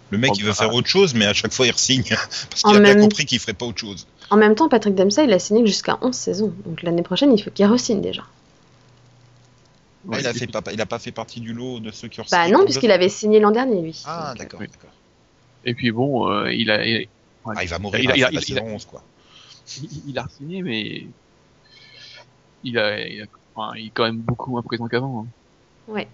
[0.09, 0.55] Le mec, Oh, il veut bah.
[0.55, 2.03] faire autre chose, mais à chaque fois, il resigne.
[2.49, 4.05] Parce qu'il a bien compris qu'il ferait pas autre chose.
[4.29, 6.53] En même temps, Patrick Dempsey, il a signé jusqu'à 11 saisons.
[6.65, 8.23] Donc l'année prochaine, il faut qu'il re-signe déjà.
[8.25, 12.09] Ah, Ouais, il, a fait pas, il a pas fait partie du lot de ceux
[12.09, 14.01] qui ont Bah non, puisqu'il avait signé l'an dernier, lui.
[14.05, 14.67] Ah, d'accord, oui.
[14.67, 14.89] d'accord.
[15.65, 17.07] Et puis bon, euh, il a, il,
[17.45, 18.57] ouais, Ah, il va mourir Il à a- la il a- fin de la il
[18.57, 19.01] a- saison 11, quoi.
[19.81, 21.07] il, il a signé, mais
[22.65, 23.25] il a, il a-
[23.55, 25.21] enfin, il est quand même beaucoup moins présent qu'avant.
[25.25, 25.27] hein.
[25.87, 26.07] Ouais.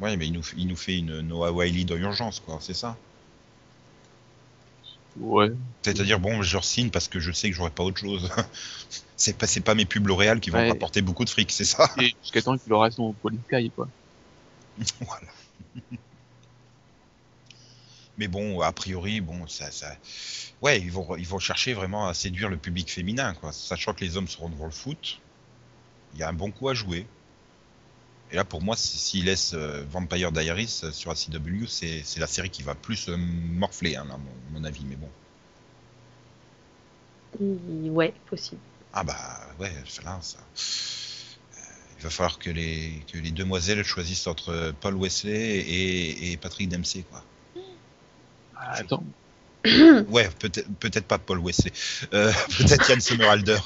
[0.00, 2.58] Ouais, mais il nous, fait- il nous fait une Noah Wiley dans urgence, quoi.
[2.60, 2.96] C'est ça?
[5.18, 5.50] Ouais.
[5.82, 8.30] C'est-à-dire, bon, je signe parce que je sais que j'aurai pas autre chose.
[9.16, 10.66] c'est pas, pas mes pubs L'Oréal qui vont Ouais.
[10.66, 11.90] me rapporter beaucoup de fric, c'est ça?
[12.00, 13.88] Et jusqu'à temps qu'il aura son Police Sky, quoi.
[15.00, 15.28] voilà.
[18.18, 19.96] Mais bon, a priori, bon, ça, ça,
[20.60, 23.52] ouais, ils vont, ils vont chercher vraiment à séduire le public féminin, quoi.
[23.52, 25.18] Sachant que les hommes seront devant le foot,
[26.14, 27.06] il y a un bon coup à jouer.
[28.32, 32.18] Et là, pour moi, si- s'ils laissent euh, Vampire Diaries euh, sur ACW, c'est c'est
[32.20, 34.84] la série qui va plus euh, morfler, hein, à mon, mon avis.
[34.86, 35.08] Mais bon,
[37.38, 38.60] Ouais, possible.
[38.92, 39.72] ah bah ouais,
[40.04, 40.38] là, ça.
[41.58, 41.60] euh,
[41.98, 46.68] Il va falloir que les, que les demoiselles choisissent entre Paul Wesley et, et Patrick
[46.68, 47.22] Dempsey, quoi.
[48.56, 49.04] Ah, attends.
[50.08, 51.72] Ouais, peut-être peut-être pas Paul Wesley.
[52.14, 53.58] Euh, peut-être Yann Sommerhalder.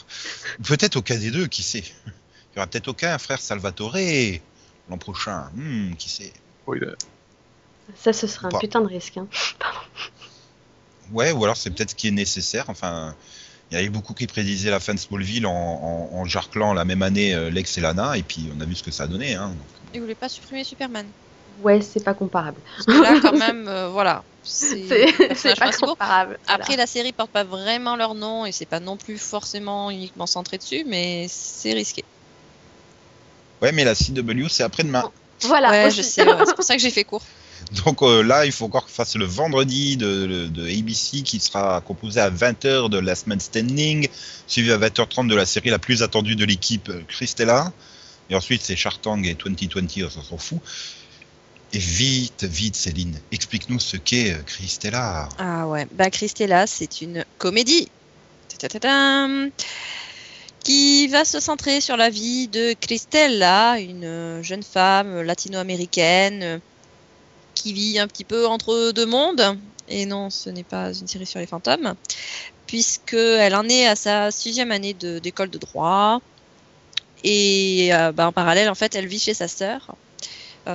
[0.64, 1.85] Peut-être aucun des deux, qui sait.
[2.07, 3.97] Il y aura peut-être aucun frère Salvatore
[4.91, 5.51] l'an prochain.
[5.55, 6.32] Hmm, qui sait.
[6.66, 6.93] Oui, là.
[7.97, 8.59] Ça, ce serait Ou un pas.
[8.59, 9.16] putain de risque.
[9.16, 9.26] Hein.
[11.12, 12.64] Ouais, ou alors c'est peut-être ce qui est nécessaire.
[12.68, 13.14] Enfin,
[13.70, 16.84] il y avait beaucoup qui prédisaient la fin de Smallville en, en, en jarclant la
[16.84, 19.07] même année euh, Lex et Lana, et puis on a vu ce que ça a
[19.07, 19.34] donné.
[19.37, 19.51] Hein.
[19.51, 19.57] Donc,
[19.95, 21.07] Ils voulaient pas supprimer Superman?
[21.62, 22.59] Ouais, c'est pas comparable.
[22.74, 24.24] Parce que là, quand même, euh, voilà.
[24.43, 24.76] C'est
[25.59, 26.39] pas comparable.
[26.45, 26.61] Voilà.
[26.61, 30.26] Après, la série porte pas vraiment leur nom et c'est pas non plus forcément uniquement
[30.26, 32.05] centré dessus, mais c'est risqué.
[33.63, 35.11] Ouais, mais la CW, c'est après-demain.
[35.43, 35.71] Voilà.
[35.71, 37.23] ouais, je sais, ouais, c'est pour ça que j'ai fait court.
[37.85, 41.81] Donc euh, là, il faut encore qu'on fasse le vendredi de, de ABC qui sera
[41.81, 44.09] composé à 20h de Last Man Standing,
[44.47, 47.73] suivi à 20h30 de la série la plus attendue de l'équipe, euh, Christella.
[48.29, 50.61] Et ensuite, c'est Chartang et 2020, on s'en fout.
[51.73, 55.29] Et vite, vite, Céline, explique-nous ce qu'est euh, Christella.
[55.39, 57.89] Ah ouais, bah Christella, c'est une comédie.
[60.67, 66.59] Qui va se centrer sur la vie de Christella, une euh, jeune femme latino-américaine euh,
[67.55, 69.57] qui vit un petit peu entre deux mondes.
[69.89, 71.95] Et non, ce n'est pas une série sur les fantômes,
[72.67, 76.21] puisqu'elle en est à sa sixième année d'école de, droit.
[77.23, 79.95] Et euh, bah, en parallèle, en fait, elle vit chez sa sœur,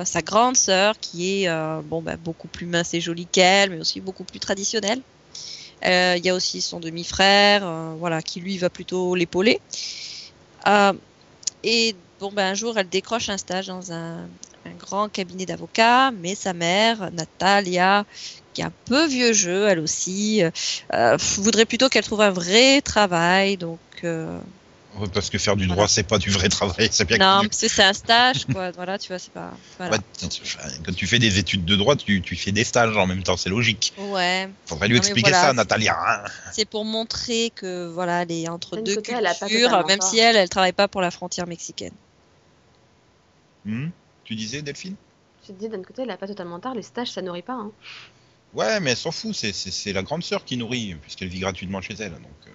[0.04, 4.24] sa grande sœur, qui est bah, beaucoup plus mince et jolie qu'elle, mais aussi beaucoup
[4.24, 5.02] plus traditionnelle.
[5.84, 9.60] Euh, Il y a aussi son demi-frère, euh, voilà, qui lui va plutôt l'épauler.
[10.66, 10.92] Euh,
[11.64, 14.28] et bon, ben un jour, elle décroche un stage dans un,
[14.78, 18.04] grand cabinet d'avocats, mais sa mère, Natalia,
[18.54, 20.42] qui est un peu vieux jeu, elle aussi,
[21.38, 23.56] voudrait plutôt qu'elle trouve un vrai travail.
[23.56, 23.80] Donc,
[25.14, 25.88] Parce que faire du droit, Voilà.
[25.88, 27.48] c'est pas du vrai travail, c'est bien non, connu.
[27.48, 28.70] parce que c'est un stage, quoi.
[28.74, 29.50] voilà, tu vois, c'est pas.
[29.78, 29.96] Voilà.
[29.96, 30.02] Ouais,
[30.84, 33.38] quand tu fais des études de droit, tu, tu fais des stages en même temps,
[33.38, 33.94] c'est logique.
[33.96, 35.96] Ouais, Faudrait lui Non, expliquer voilà, ça, Natalia.
[35.98, 36.24] hein.
[36.52, 39.70] c'est pour montrer que voilà, elle est entre D'un deux côté, elle a pas cultures,
[39.70, 41.94] totalement même si elle, elle travaille pas pour la frontière mexicaine.
[43.64, 43.88] Hmm?
[44.24, 44.96] Tu disais, Delphine?
[45.42, 46.74] Je te dis, d'un côté, elle a pas totalement tard.
[46.74, 47.54] Les stages, ça nourrit pas.
[47.54, 47.70] Hein.
[48.54, 51.94] Ouais, mais elle s'en fout, c'est la grande sœur qui nourrit, puisqu'elle vit gratuitement chez
[51.98, 52.12] elle.
[52.12, 52.50] Donc, euh.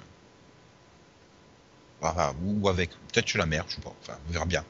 [1.99, 4.63] Voilà, ou avec, peut-être chez la mère, je sais pas, enfin, on verra bien.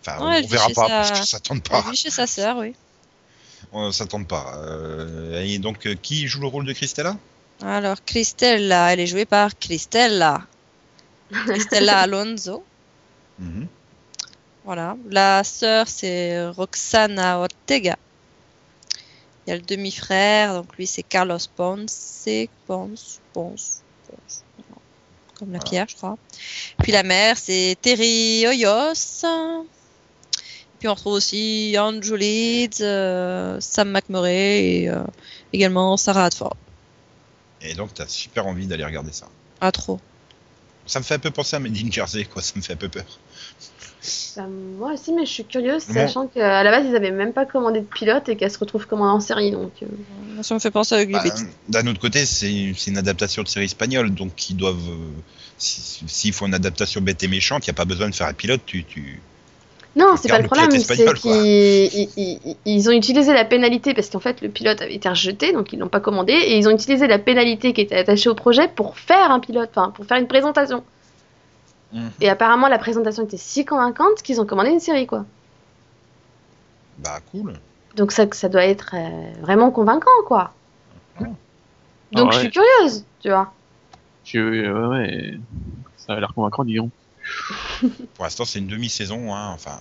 [0.00, 1.90] Enfin, Ouais, elle on verra pas, sa- parce que ça tente Elle pas.
[1.90, 2.74] vit chez sa sœur, oui.
[3.72, 4.54] On s'attend pas.
[4.56, 7.16] Euh, et donc, euh, qui joue le rôle de Christella?
[7.62, 10.42] Alors, Christella, elle est jouée par Christella.
[11.46, 12.64] Christella Alonso.
[13.38, 13.68] Mhm.
[14.64, 14.96] Voilà.
[15.08, 17.96] La sœur, c'est Roxana Ortega.
[19.46, 22.26] Il y a le demi-frère, donc lui, c'est Carlos Ponce.
[22.66, 24.42] Ponce, Ponce, Ponce.
[25.42, 25.70] Comme la Voilà.
[25.70, 26.16] pierre, je crois.
[26.84, 29.24] Puis la mère, c'est Terry Hoyos.
[30.78, 35.02] Puis on retrouve aussi Andrew Leeds, euh, Sam McMurray et euh,
[35.52, 36.54] également Sarah Hadford.
[37.60, 39.26] Et donc, t'as super envie d'aller regarder ça.
[39.60, 39.98] Ah, trop.
[40.92, 42.76] Ça me fait un peu penser à Made in Jersey, quoi, ça me fait un
[42.76, 43.06] peu peur.
[44.36, 45.94] Bah, moi aussi, mais je suis curieuse, Bon.
[45.94, 48.86] sachant qu'à la base, ils avaient même pas commandé de pilote et qu'elle se retrouve
[48.86, 49.52] commandée en série.
[49.52, 51.34] Donc, euh, Ça me fait penser à Ugly Bah.
[51.70, 54.86] D'un autre côté, c'est une adaptation de série espagnole, donc ils doivent.
[54.86, 55.10] euh,
[55.56, 58.26] si- S'ils font une adaptation bête et méchante, il n'y a pas besoin de faire
[58.26, 58.84] un pilote, tu.
[58.84, 59.22] tu...
[59.94, 61.30] Non, c'est pas le problème, c'est qu'ils
[62.16, 65.52] ils- ils- ils ont utilisé la pénalité parce qu'en fait le pilote avait été rejeté,
[65.52, 68.34] donc ils l'ont pas commandé, et ils ont utilisé la pénalité qui était attachée au
[68.34, 70.82] projet pour faire un pilote, enfin pour faire une présentation.
[72.22, 75.26] Et apparemment la présentation était si convaincante qu'ils ont commandé une série quoi.
[76.98, 77.52] Bah, cool.
[77.96, 80.52] Donc ça, ça doit être euh, vraiment convaincant quoi.
[82.12, 83.52] Donc Ah je suis curieuse, tu vois.
[84.24, 85.34] Je, ouais, ouais,
[85.98, 86.90] ça a l'air convaincant, dis donc.
[88.14, 89.78] Pour l'instant, c'est une demi-saison, hein, enfin.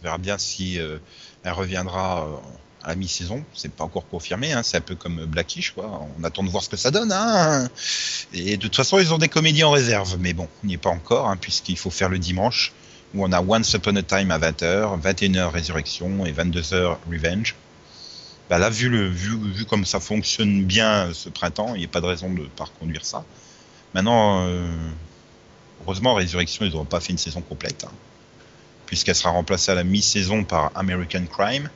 [0.00, 0.98] On verra bien si euh,
[1.44, 2.36] elle reviendra euh,
[2.82, 3.42] à la mi-saison.
[3.54, 5.74] C'est pas encore confirmé, hein, c'est un peu comme Blackish.
[5.78, 7.68] On attend de voir ce que ça donne, hein.
[8.34, 10.78] Et de toute façon, ils ont des comédies en réserve, mais bon, on n'y est
[10.78, 12.72] pas encore, puisqu'il faut faire le dimanche,
[13.14, 17.54] où on a Once Upon a Time à 20h, 21h Résurrection et 22h Revenge.
[18.50, 22.06] Bah là, vu, comme ça fonctionne bien euh, ce printemps, il n'y a pas de
[22.06, 23.24] raison de ne pas reconduire ça.
[23.94, 24.46] Maintenant,
[25.84, 27.92] heureusement, Résurrection, ils n'auront pas fait une saison complète, hein,
[28.86, 31.70] puisqu'elle sera remplacée à la mi-saison par American Crime,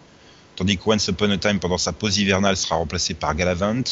[0.57, 3.83] tandis que Once Upon a Time, pendant sa pause hivernale, sera remplacée par Galavant,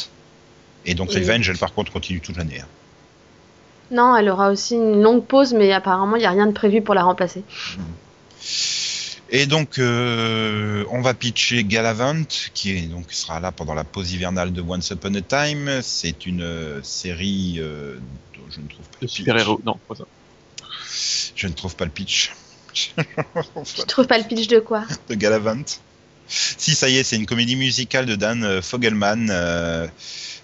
[0.84, 2.60] et donc Et- Revenge, elle par contre continue toute l'année.
[2.60, 2.66] hein.
[3.92, 6.82] Non, elle aura aussi une longue pause, mais apparemment il n'y a rien de prévu
[6.82, 7.44] pour la remplacer.
[9.30, 14.12] Et donc, euh, on va pitcher Galavant, qui est, donc sera là pendant la pause
[14.12, 15.80] hivernale de Once Upon a Time.
[15.82, 17.98] C'est une euh, série euh,
[18.50, 19.14] je ne trouve pas De le pitch.
[19.14, 19.60] super-héros.
[19.64, 20.04] Non, pas ça.
[21.34, 22.32] Je ne trouve pas le pitch.
[22.74, 24.84] Tu trouves pas le pitch de quoi?
[25.08, 25.62] De Galavant.
[26.28, 29.28] Si, ça y est, c'est une comédie musicale de Dan euh, Fogelman.
[29.30, 29.86] euh,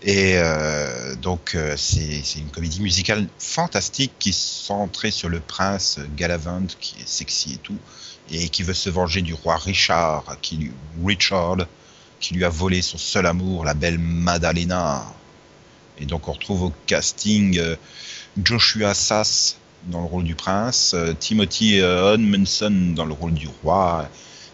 [0.02, 5.98] et euh, donc, euh, c'est une comédie musicale fantastique qui est centrée sur le prince
[6.16, 7.78] Galavant, qui est sexy et tout,
[8.30, 10.72] et qui veut se venger du roi Richard, qui lui,
[11.04, 11.58] Richard,
[12.20, 15.04] qui lui a volé son seul amour, la belle Madalena.
[16.02, 17.76] Et donc, on retrouve au casting euh,
[18.42, 23.48] Joshua Sass dans le rôle du prince, euh, Timothy euh, Hodgmanson dans le rôle du
[23.62, 24.08] roi,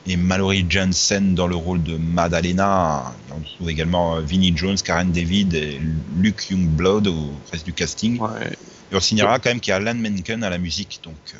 [0.07, 3.15] et Mallory Jensen dans le rôle de Madalena.
[3.29, 5.81] Et on trouve également Vinnie Jones, Karen David et
[6.19, 8.19] Luke Youngblood au reste du casting.
[8.21, 8.53] Ouais.
[8.93, 11.39] Et on signalera quand même qu'il y a Alan Menken à la musique, donc euh,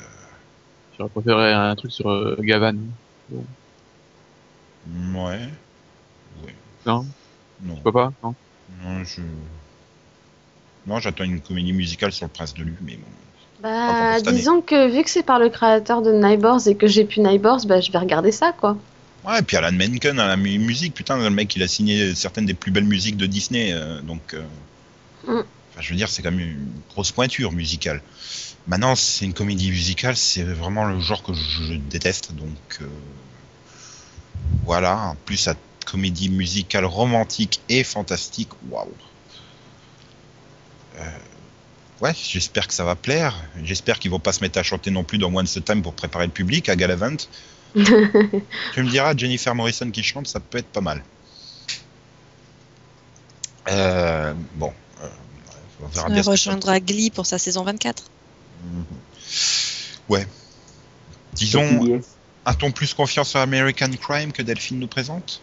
[0.97, 2.75] J'aurais préféré un truc sur euh, Gavan.
[3.31, 3.41] Ouais.
[6.85, 7.05] Non,
[7.63, 7.75] Non.
[7.75, 8.33] tu peux pas Non?
[8.83, 9.21] Non, je.
[10.87, 13.07] Non, j'attends une comédie musicale sur le prince de Lu, mais bon.
[13.61, 17.19] Bah, disons que vu que c'est par le créateur de Neighbors et que j'ai plus
[17.19, 18.77] Neighbors, bah je vais regarder ça quoi.
[19.25, 22.15] Ouais, et puis Alan Menken à la mu- musique, putain, le mec il a signé
[22.15, 24.33] certaines des plus belles musiques de Disney, euh, donc.
[24.33, 24.41] euh,
[25.27, 25.39] Mm.
[25.71, 28.01] Enfin, je veux dire, c'est quand même une grosse pointure musicale.
[28.67, 32.55] Maintenant, c'est une comédie musicale, c'est vraiment le genre que je déteste, donc.
[32.81, 32.85] euh,
[34.63, 38.87] Voilà, en plus, cette comédie musicale romantique et fantastique, waouh!
[40.99, 41.03] Euh,
[42.01, 43.35] Ouais, j'espère que ça va plaire.
[43.63, 45.93] J'espère qu'ils vont pas se mettre à chanter non plus dans Once a Time pour
[45.93, 47.17] préparer le public à Galavant.
[47.75, 51.03] Tu me diras, Jennifer Morrison qui chante, ça peut être pas mal.
[53.67, 54.73] Euh, bon,
[55.03, 55.07] euh,
[55.83, 58.03] on verra Il bien ça rejoindra Glee pour sa saison 24.
[58.63, 58.85] Mhm.
[60.07, 60.25] Ouais.
[61.33, 62.01] Disons,
[62.45, 65.41] a-t-on plus confiance en American Crime que Delphine nous présente?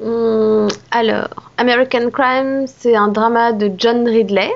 [0.00, 1.28] Hum, alors,
[1.58, 4.50] American Crime, c'est un drama de John Ridley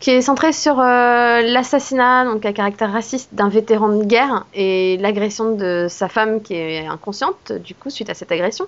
[0.00, 4.96] qui est centré sur euh, l'assassinat, donc à caractère raciste, d'un vétéran de guerre et
[4.98, 8.66] l'agression de sa femme qui est inconsciente, du coup, suite à cette agression.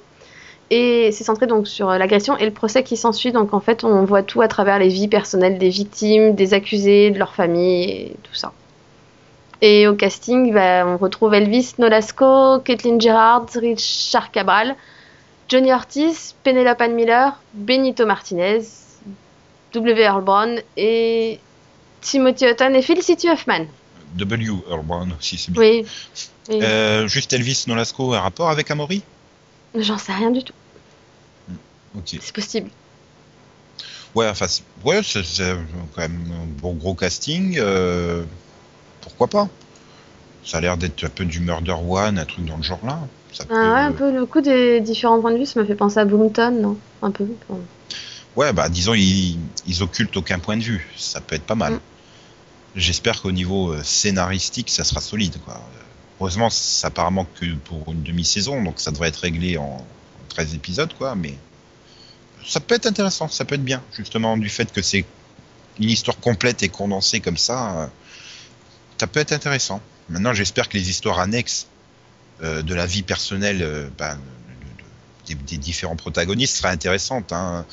[0.70, 3.32] Et c'est centré donc sur l'agression et le procès qui s'ensuit.
[3.32, 7.10] Donc en fait, on voit tout à travers les vies personnelles des victimes, des accusés,
[7.10, 8.52] de leur famille et tout ça.
[9.62, 14.74] Et au casting, bah, on retrouve Elvis Nolasco, Caitlin Gerard, Richard Cabral,
[15.50, 18.62] Johnny Ortiz, Penelope Ann Miller, Benito Martinez,
[19.74, 20.00] W.
[20.00, 21.40] Earl Brown et
[22.00, 23.66] Timothy Hutton et Felicity Huffman.
[24.14, 24.52] W.
[24.70, 25.60] Earl Brown aussi, c'est bien.
[25.60, 25.86] Oui.
[26.48, 26.60] Oui.
[26.62, 29.02] Euh, juste Elvis Nolasco, un rapport avec Amaury?
[29.74, 30.54] J'en sais rien du tout.
[31.96, 32.16] Ok.
[32.20, 32.70] C'est possible.
[34.14, 35.56] Ouais, enfin, c'est- ouais, c'est
[35.94, 37.56] quand même un bon gros casting.
[37.58, 38.22] euh,
[39.00, 39.48] pourquoi pas?
[40.44, 43.00] Ça a l'air d'être un peu du Murder One, un truc dans le genre là.
[43.32, 45.64] Ça peut- Ah ouais, un peu le coup des différents points de vue, ça me
[45.64, 46.78] fait penser à Boomton, non?
[47.02, 47.26] Un peu.
[48.36, 50.88] Ouais, bah disons, ils, ils occultent aucun point de vue.
[50.96, 51.74] Ça peut être pas mal.
[51.74, 51.80] Mm.
[52.76, 55.36] J'espère qu'au niveau euh, scénaristique, ça sera solide.
[55.44, 55.60] Quoi.
[56.20, 59.84] Heureusement, c'est apparemment que pour une demi-saison, donc ça devrait être réglé en, en
[60.28, 61.14] 13 épisodes, quoi.
[61.16, 61.34] Mais
[62.46, 65.04] ça peut être intéressant, ça peut être bien, justement, du fait que c'est
[65.78, 67.80] une histoire complète et condensée comme ça.
[67.82, 67.86] euh,
[68.98, 69.80] ça peut être intéressant.
[70.08, 71.66] Maintenant, j'espère que les histoires annexes
[72.42, 77.32] de la vie personnelle euh, ben, de- de- des, des différents protagonistes seraient intéressantes.
[77.32, 77.64] Hein.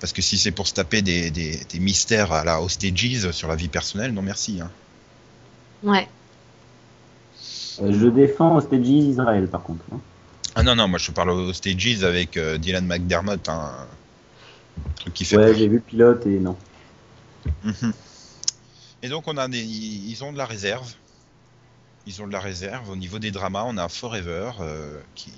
[0.00, 3.48] Parce que si c'est pour se taper des, des, des mystères à la Hostages sur
[3.48, 4.60] la vie personnelle, non merci.
[4.60, 4.70] Hein.
[5.82, 6.08] Ouais.
[7.80, 9.84] Euh, Je défends Hostages Israël, par contre.
[9.92, 10.00] hein.
[10.56, 13.72] Ah non, non, moi je parle Hostages avec euh, Dylan McDermott, hein.
[14.86, 16.56] un truc qui fait Ouais, j'ai vu le pilote et non.
[17.64, 17.92] Mhm.
[19.02, 20.86] Et donc on a des, ils ont de la réserve.
[22.06, 22.90] Ils ont de la réserve.
[22.90, 25.32] Au niveau des dramas, on a Forever euh, qui,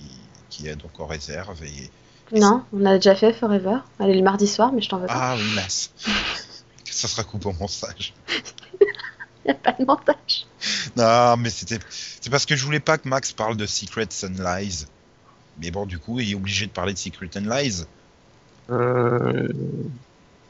[0.50, 1.62] qui est donc en réserve.
[1.64, 1.90] Et...
[2.38, 3.78] Non, on a déjà fait Forever.
[4.00, 5.14] Elle est le mardi soir, mais je t'en veux pas.
[5.14, 5.92] Ah oui, mince.
[6.84, 8.14] Ça sera coupé au montage.
[9.44, 10.46] Il n'y a pas de montage.
[10.96, 14.42] Non, mais c'était, c'est parce que je voulais pas que Max parle de Secrets and
[14.42, 14.86] Lies.
[15.60, 17.84] Mais bon, du coup, il est obligé de parler de Secret and Lies.
[18.70, 19.48] Euh...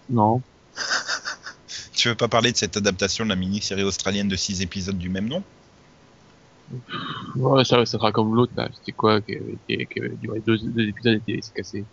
[0.08, 0.40] Non.
[1.92, 5.08] Tu veux pas parler de cette adaptation de la mini-série australienne de 6 épisodes du
[5.08, 5.42] même nom?
[7.36, 8.68] Ouais, ça, ça sera comme l'autre, là.
[8.74, 11.84] C'était quoi, qui avait, été- qui avait duré deux, deux épisodes et s'est cassé?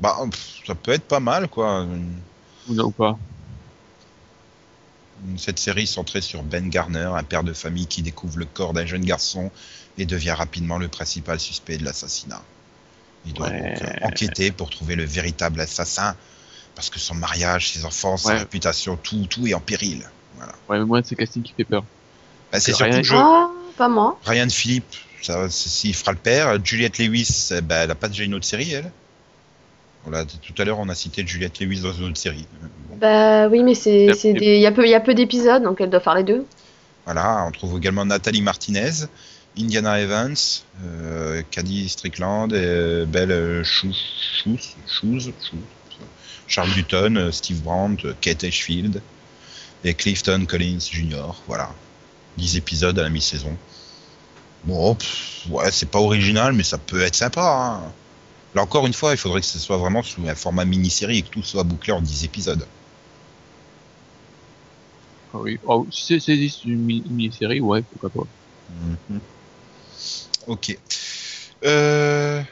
[0.00, 0.16] Bah,
[0.66, 1.86] ça peut être pas mal, quoi.
[2.68, 3.16] Ou non, ou pas.
[5.38, 8.84] Cette série centrée sur Ben Garner, un père de famille qui découvre le corps d'un
[8.84, 9.50] jeune garçon
[9.96, 12.42] et devient rapidement le principal suspect de l'assassinat.
[13.24, 13.60] Il doit Ouais.
[13.60, 16.16] donc euh, enquêter pour trouver le véritable assassin,
[16.74, 20.04] parce que son mariage, ses enfants, sa réputation, tout, tout est en péril.
[20.68, 21.84] Ouais, mais moi, c'est casting qui fait peur.
[22.54, 24.18] Bah, c'est surtout je- Ah, pas moi.
[24.24, 26.64] Ryan Philippe, ça, s'il fera le père.
[26.64, 28.92] Juliette Lewis, ben, elle a pas déjà une autre série, elle
[30.06, 32.46] On Tout à l'heure, on a cité Juliette Lewis dans une autre série.
[32.62, 35.64] Euh, bon, Bah oui, mais c'est, il y a peu, il y a peu d'épisodes,
[35.64, 36.46] donc elle doit faire les deux.
[37.06, 39.06] Voilà, on trouve également Nathalie Martinez,
[39.58, 40.36] Indiana Evans,
[40.84, 43.94] euh, Caddy Strickland, euh, Belle euh, Shoes,
[44.44, 45.32] Shoes, Shoes,
[46.46, 49.02] Charles Dutton, euh, Steve Brandt, euh, Kate Ashfield
[49.84, 51.34] et Clifton Collins Jr.
[51.48, 51.70] Voilà,
[52.36, 53.56] 10 épisodes à la mi-saison.
[54.64, 57.42] Bon, pff, ouais, c'est pas original, mais ça peut être sympa.
[57.42, 57.92] hein.
[58.54, 61.22] Là encore une fois, il faudrait que ce soit vraiment sous un format mini-série et
[61.22, 62.64] que tout soit bouclé en 10 épisodes.
[65.34, 65.58] Ah oui.
[65.64, 66.32] Oh, si c'est,
[66.64, 68.28] une mi- une mini-série, ouais, pourquoi pas.
[69.10, 69.20] Mhm.
[70.46, 70.78] Ok.
[71.64, 72.42] Euh,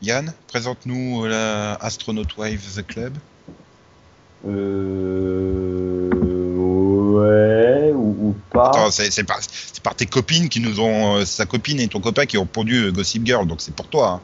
[0.00, 3.14] Yann, présente-nous la Astronaut Wives The Club.
[4.46, 6.08] Euh...
[6.12, 7.18] Ouais, ou, ou
[8.56, 8.68] pas.
[8.70, 9.22] Attends, c'est
[9.82, 11.16] par, tes copines qui nous ont.
[11.18, 13.86] euh, sa copine et ton copain qui ont pondu euh, Gossip Girl, donc c'est pour
[13.88, 14.08] toi.
[14.08, 14.20] hein.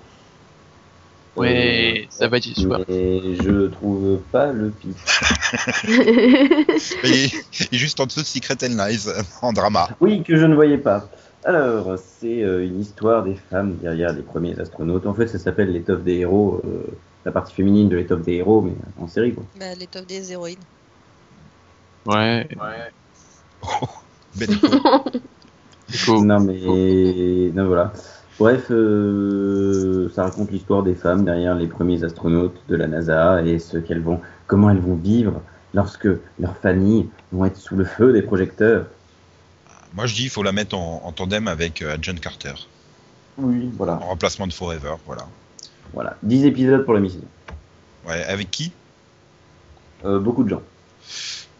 [1.34, 2.80] Ouais, ça va être super.
[2.88, 4.96] Mais je trouve pas le pitch.
[7.04, 7.24] Et,
[7.72, 9.88] et juste en dessous de Secret and Lies, euh, en drama.
[10.00, 11.08] Oui, que je ne voyais pas.
[11.44, 15.06] Alors, c'est euh, une histoire des femmes derrière les premiers astronautes.
[15.06, 16.82] En fait, ça s'appelle l'étoffe des héros, euh,
[17.24, 19.44] la partie féminine de l'étoffe des héros, mais en série, quoi.
[19.58, 20.58] Bah, top des héroïnes.
[22.04, 22.46] Ouais.
[22.50, 22.60] Écho.
[26.08, 27.50] Non, mais.
[27.54, 27.92] Non, voilà.
[28.38, 33.58] Bref, euh, ça raconte l'histoire des femmes derrière les premiers astronautes de la NASA et
[33.58, 35.42] ce qu'elles vont, comment elles vont vivre
[35.74, 36.08] lorsque
[36.40, 38.86] leurs familles vont être sous le feu des projecteurs.
[39.94, 42.54] moi je dis il faut la mettre en, en tandem avec euh, John Carter,
[43.38, 43.94] Oui, voilà.
[43.96, 45.26] en remplacement de Forever, voilà.
[45.92, 46.16] Voilà.
[46.22, 47.20] 10 épisodes pour la mission.
[48.08, 48.72] Ouais, avec qui?
[50.06, 50.62] Euh, beaucoup de gens.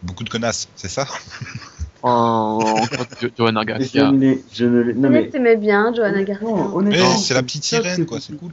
[0.01, 1.05] Beaucoup de connasses, c'est ça?
[2.03, 4.11] En, encore Jo- Johanna Garcia.
[4.53, 5.29] je ne l'ai- non, mais.
[5.29, 6.47] t'aimais bien, Johanna Garcia.
[6.47, 8.51] Honnêtement, c'est la petite sirène, quoi, c'est cool.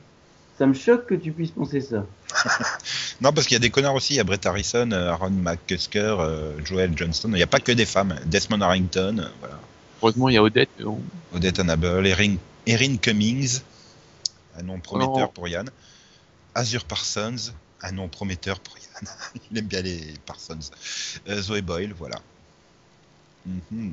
[0.56, 2.06] Ça me choque que tu puisses penser ça.
[3.22, 5.30] Non, parce qu'il y a des connards aussi, il y a Brett Harrison, euh, Aaron
[5.30, 9.58] McCusker, euh, Joel Johnston, il n'y a pas que des femmes, Desmond Harrington, euh, voilà.
[10.00, 10.70] Heureusement, il y a Odette.
[11.34, 12.36] Odette Annable, Erin,
[12.66, 13.60] Erin Cummings,
[14.58, 15.28] un nom prometteur Non.
[15.34, 15.68] pour Yann.
[16.54, 19.10] Azure Parsons, un nom prometteur pour Yann.
[19.50, 20.58] Il aime bien les Parsons.
[21.28, 22.16] Euh, Zoé Boyle, voilà.
[23.46, 23.92] Mhm.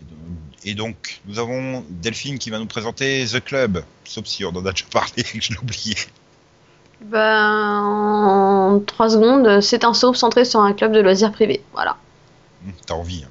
[0.00, 0.18] Et donc,
[0.64, 4.64] et donc, nous avons Delphine qui va nous présenter The Club, sauf si on en
[4.66, 5.96] a déjà parlé et que je l'ai oublié.
[7.00, 11.62] Ben, en 3 secondes, c'est un soap centré sur un club de loisirs privés.
[11.72, 11.96] Voilà.
[12.66, 13.24] Hum, T'as envie.
[13.24, 13.30] hein.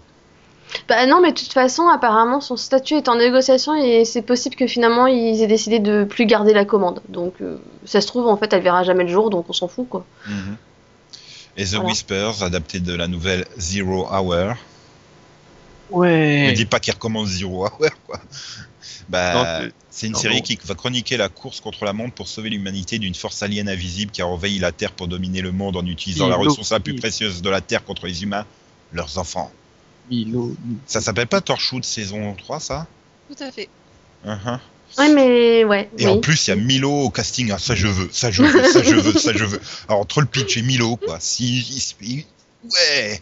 [0.90, 4.56] Bah non, mais de toute façon, apparemment, son statut est en négociation et c'est possible
[4.56, 7.02] que finalement ils aient décidé de plus garder la commande.
[7.10, 9.68] Donc, euh, ça se trouve, en fait, elle verra jamais le jour, donc on s'en
[9.70, 10.06] fout, quoi.
[10.28, 10.58] Mhm.
[11.58, 11.86] Et The Voilà.
[11.88, 14.56] Whispers, adapté de la nouvelle Zero Hour.
[15.92, 16.54] Ne Ouais.
[16.54, 18.20] dis pas qu'il recommence Zero Hour, quoi.
[19.10, 20.42] Bah, c'est- une non, série non.
[20.42, 24.12] qui va chroniquer la course contre la montre pour sauver l'humanité d'une force alien invisible
[24.12, 26.96] qui a envahi la Terre pour dominer le monde en utilisant la ressource la plus
[26.96, 28.46] précieuse de la Terre contre les humains,
[28.92, 29.52] leurs enfants.
[30.10, 30.56] Milo.
[30.86, 32.88] Ça s'appelle pas Torchwood saison 3, ça?
[33.30, 33.70] Tout à fait.
[34.26, 34.60] Uh-huh.
[34.98, 35.90] Ouais, mais ouais.
[35.98, 36.12] Et oui.
[36.12, 37.52] en plus, il y a Milo au casting.
[37.54, 39.60] Ah, ça je veux, ça je veux, ça je veux, ça je veux.
[39.90, 41.18] Alors, entre le pitch et Milo, quoi.
[41.20, 42.26] Si, il- il-
[42.74, 43.22] ouais,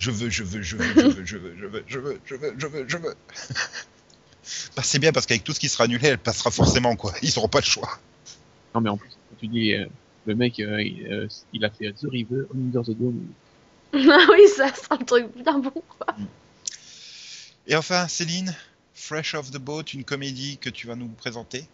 [0.00, 2.34] je veux, je veux, je veux, je veux, je veux, je veux, je veux, je
[2.34, 3.14] veux, je veux, je veux.
[4.74, 7.12] Bah, c'est bien parce qu'avec tout ce qui sera annulé, elle passera forcément, quoi.
[7.22, 8.00] Ils auront pas le choix.
[8.74, 9.86] Non, mais en plus, quand tu dis, euh,
[10.26, 13.28] le mec, euh, il, euh, il a fait The River, Under the Dome.
[13.92, 16.16] Ah oui, ça sera un truc bien bon, quoi.
[17.66, 18.54] Et enfin, Céline,
[18.94, 21.66] Fresh Off the Boat, une comédie que tu vas nous présenter.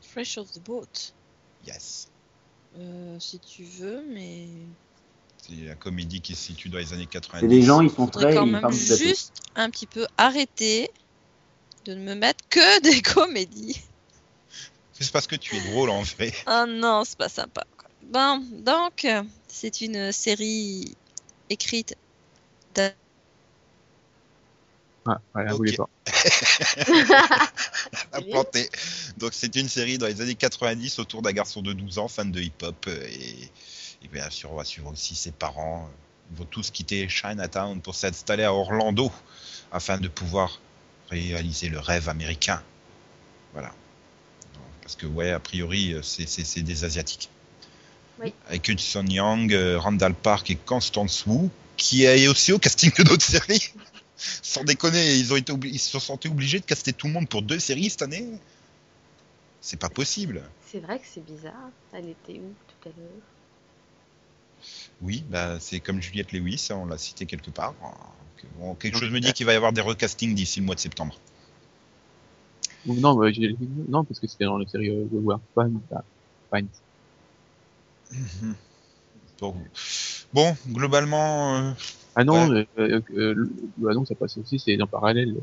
[0.00, 1.12] Fresh off the boat.
[1.66, 2.08] Yes.
[2.78, 4.46] Euh, si tu veux, mais.
[5.46, 7.40] C'est la comédie qui se situe dans les années 90.
[7.42, 10.88] C'est des gens, ils sont frais, quand même juste un petit peu arrêter
[11.84, 13.78] de ne me mettre que des comédies.
[14.92, 16.32] C'est parce que tu es drôle en fait.
[16.46, 17.64] Oh non, c'est pas sympa.
[18.04, 19.06] Bon, donc,
[19.48, 20.96] c'est une série
[21.50, 21.94] écrite
[22.74, 22.92] d'un
[25.06, 25.58] Ah, voilà, vous Ok.
[25.58, 25.90] voulez pas.
[28.12, 28.70] implanté.
[29.18, 32.30] Donc c'est une série dans les années 90 autour d'un garçon de 12 ans, fan
[32.32, 32.86] de hip-hop.
[32.88, 33.50] euh, Et,
[34.04, 35.88] et bien sûr, on va suivre aussi ses parents.
[36.30, 39.10] Ils vont tous quitter Chinatown pour s'installer à Orlando
[39.72, 40.60] afin de pouvoir
[41.10, 42.62] réaliser le rêve américain.
[43.52, 43.72] Voilà.
[44.82, 47.30] Parce que ouais, a priori, euh, c'est- des Asiatiques.
[48.20, 48.32] Oui.
[48.48, 53.02] Avec Hudson Young, euh, Randall Park et Constance Wu, qui est aussi au casting de
[53.02, 53.72] d'autres séries.
[54.16, 57.28] Sans déconner, ils, ont été ils se sont sentis obligés de caster tout le monde
[57.28, 58.28] pour deux séries cette année.
[59.60, 60.42] C'est pas possible.
[60.70, 61.70] C'est vrai que c'est bizarre.
[61.92, 63.33] Elle était où tout à l'heure?
[65.00, 67.74] Oui, bah, c'est comme Juliette Lewis, on l'a cité quelque part.
[68.58, 70.80] Bon, quelque chose me dit qu'il va y avoir des recastings d'ici le mois de
[70.80, 71.18] septembre.
[72.86, 73.30] Non, bah,
[73.88, 75.80] non, parce que c'était dans la série euh, The War Fine.
[75.90, 76.04] bah,
[76.54, 76.68] Fine.
[79.40, 79.54] Bon,
[80.32, 81.72] bon, globalement, euh,
[82.14, 82.66] Ah non, Ouais.
[82.78, 83.34] euh, euh,
[83.78, 85.34] bah non, ça passe aussi, c'est en parallèle,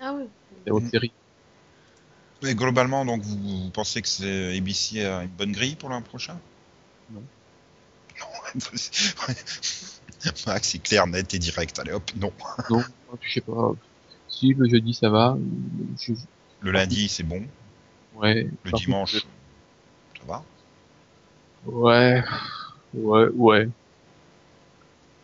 [0.00, 0.24] Ah oui.
[0.66, 0.90] la Mhm.
[0.90, 1.12] série.
[2.42, 6.02] mais globalement, donc vous, vous pensez que c'est ABC a une bonne grille pour l'an
[6.02, 6.38] prochain?
[7.10, 7.22] Non.
[10.46, 11.78] Max, c'est clair, net et direct.
[11.78, 12.32] Allez hop, non.
[12.70, 12.82] Non,
[13.20, 13.72] je sais pas.
[14.28, 15.36] Si le jeudi ça va,
[16.00, 16.12] je,
[16.60, 17.42] Le lundi, c'est bon.
[18.16, 18.48] ouais.
[18.64, 19.26] Le dimanche, contre,
[20.20, 20.42] ça va.
[21.66, 22.22] Ouais,
[22.94, 23.68] ouais, ouais.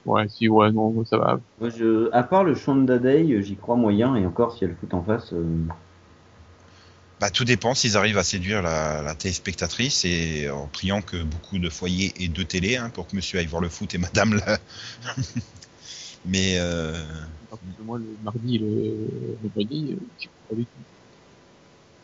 [0.07, 1.41] Ouais, si, ouais, non, ça va.
[1.61, 4.95] Moi, je, à part le Shonda Day, j'y crois moyen, et encore si elle fout
[4.95, 5.33] en face.
[5.33, 5.45] euh,
[7.21, 11.59] Bah, tout dépend s'ils arrivent à séduire la, la téléspectatrice et en priant que beaucoup
[11.59, 14.35] de foyers aient deux télés hein, pour que monsieur aille voir le foot et madame
[14.35, 14.59] là.
[16.25, 16.95] Mais euh,
[17.51, 20.71] contre, moi, le mardi et le vendredi, euh, j'y crois pas du tout.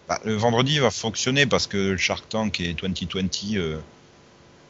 [0.09, 3.79] bah, le vendredi va fonctionner parce que le Shark Tank et 2020, euh,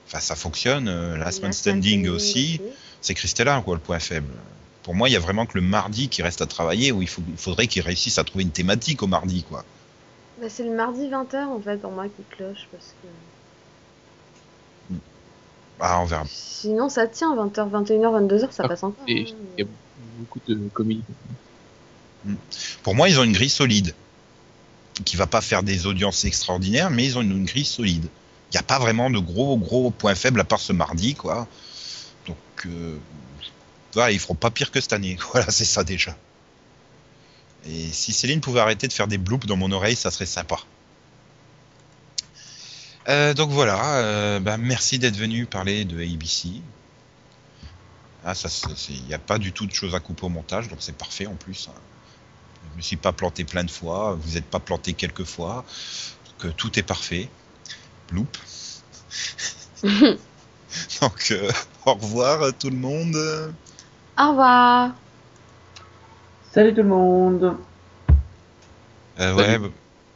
[0.07, 0.89] enfin ça fonctionne.
[0.89, 2.61] euh, Last Man Standing aussi.
[3.01, 4.33] C'est Christella quoi le point faible.
[4.83, 7.09] Pour moi, il y a vraiment que le mardi qui reste à travailler où il,
[7.09, 9.65] faut, il faudrait qu'ils réussissent à trouver une thématique au mardi quoi.
[10.41, 14.95] Bah, c'est le mardi 20h en fait pour moi qui cloche parce que
[15.81, 16.25] Ah, on verra.
[16.29, 19.03] sinon ça tient 20h, 21h, 22h ça Ah, passe encore.
[19.03, 19.05] Hein.
[19.09, 19.67] il y a
[20.19, 21.03] beaucoup de comédies.
[22.83, 23.95] Pour moi, ils ont une grille solide
[25.05, 28.07] qui va pas faire des audiences extraordinaires, mais ils ont une, une grille solide.
[28.51, 31.47] Il n'y a pas vraiment de gros gros points faibles à part ce mardi quoi.
[32.27, 32.97] Donc euh,
[33.93, 35.17] voilà, ils feront pas pire que cette année.
[35.33, 36.17] Voilà, c'est ça déjà.
[37.69, 40.59] Et si Céline pouvait arrêter de faire des bloops dans mon oreille, ça serait sympa.
[43.09, 46.49] Euh, donc voilà, euh, bah, merci d'être venu parler de ABC.
[48.25, 48.49] Ah, ça,
[48.89, 51.27] il n'y a pas du tout de choses à couper au montage, donc c'est parfait
[51.27, 51.69] en plus.
[51.71, 51.79] hein.
[52.73, 55.65] Je me suis pas planté plein de fois, vous n'êtes pas planté quelques fois,
[56.27, 57.31] donc euh, tout est parfait.
[58.11, 58.37] Bloop.
[61.01, 61.51] donc euh,
[61.85, 63.55] au revoir tout le monde.
[64.19, 64.91] Au revoir.
[66.57, 67.59] Salut tout le monde
[69.21, 69.69] Euh, ouais, bah,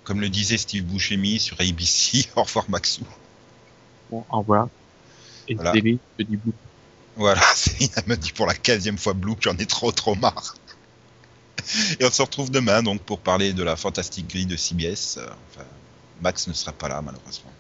[0.05, 3.03] comme le disait Steve Buscemi sur ABC, au revoir Maxou.
[4.11, 4.69] Bon, au revoir.
[5.49, 5.73] Et Voilà.
[5.73, 6.55] télé, je dis bout.
[7.15, 10.15] Voilà, Céline elle me dit pour la 15 fois Blue que j'en ai trop trop
[10.15, 10.55] marre.
[12.01, 15.19] Et on se retrouve demain donc pour parler de la fantastique grille de CBS.
[15.19, 15.67] Enfin,
[16.23, 17.53] Max ne sera pas là malheureusement.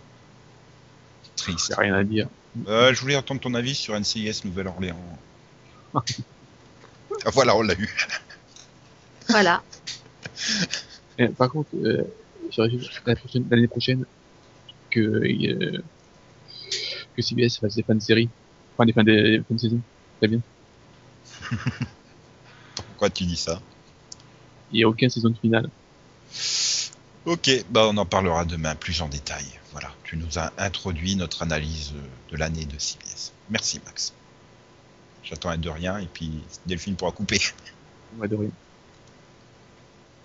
[1.37, 1.75] Triste.
[1.77, 2.29] Rien à dire.
[2.67, 4.97] Euh, je voulais entendre ton avis sur NCIS Nouvelle-Orléans.
[5.95, 6.01] Ah,
[7.31, 7.95] voilà, on l'a eu.
[9.31, 9.63] Voilà.
[11.19, 12.03] Eh, par contre, euh,
[12.51, 14.05] j'aurais juste l'année prochaine, l'année prochaine
[14.91, 15.83] que, euh,
[17.17, 18.29] que CBS fasse des fins de série.
[18.75, 19.81] Enfin, des fins de, des fins de saison.
[20.19, 20.41] Très bien.
[22.75, 23.61] Pourquoi tu dis ça?
[24.73, 25.69] Il n'y a aucune saison de finale.
[27.27, 29.45] Ok, bah on en parlera demain plus en détail.
[29.73, 33.33] Voilà, tu nous as introduit notre analyse euh, de l'année de CBS.
[33.51, 34.15] Merci Max.
[35.23, 37.39] J'attends un de rien et puis Delphine pourra couper.
[38.19, 38.51] Va de rien.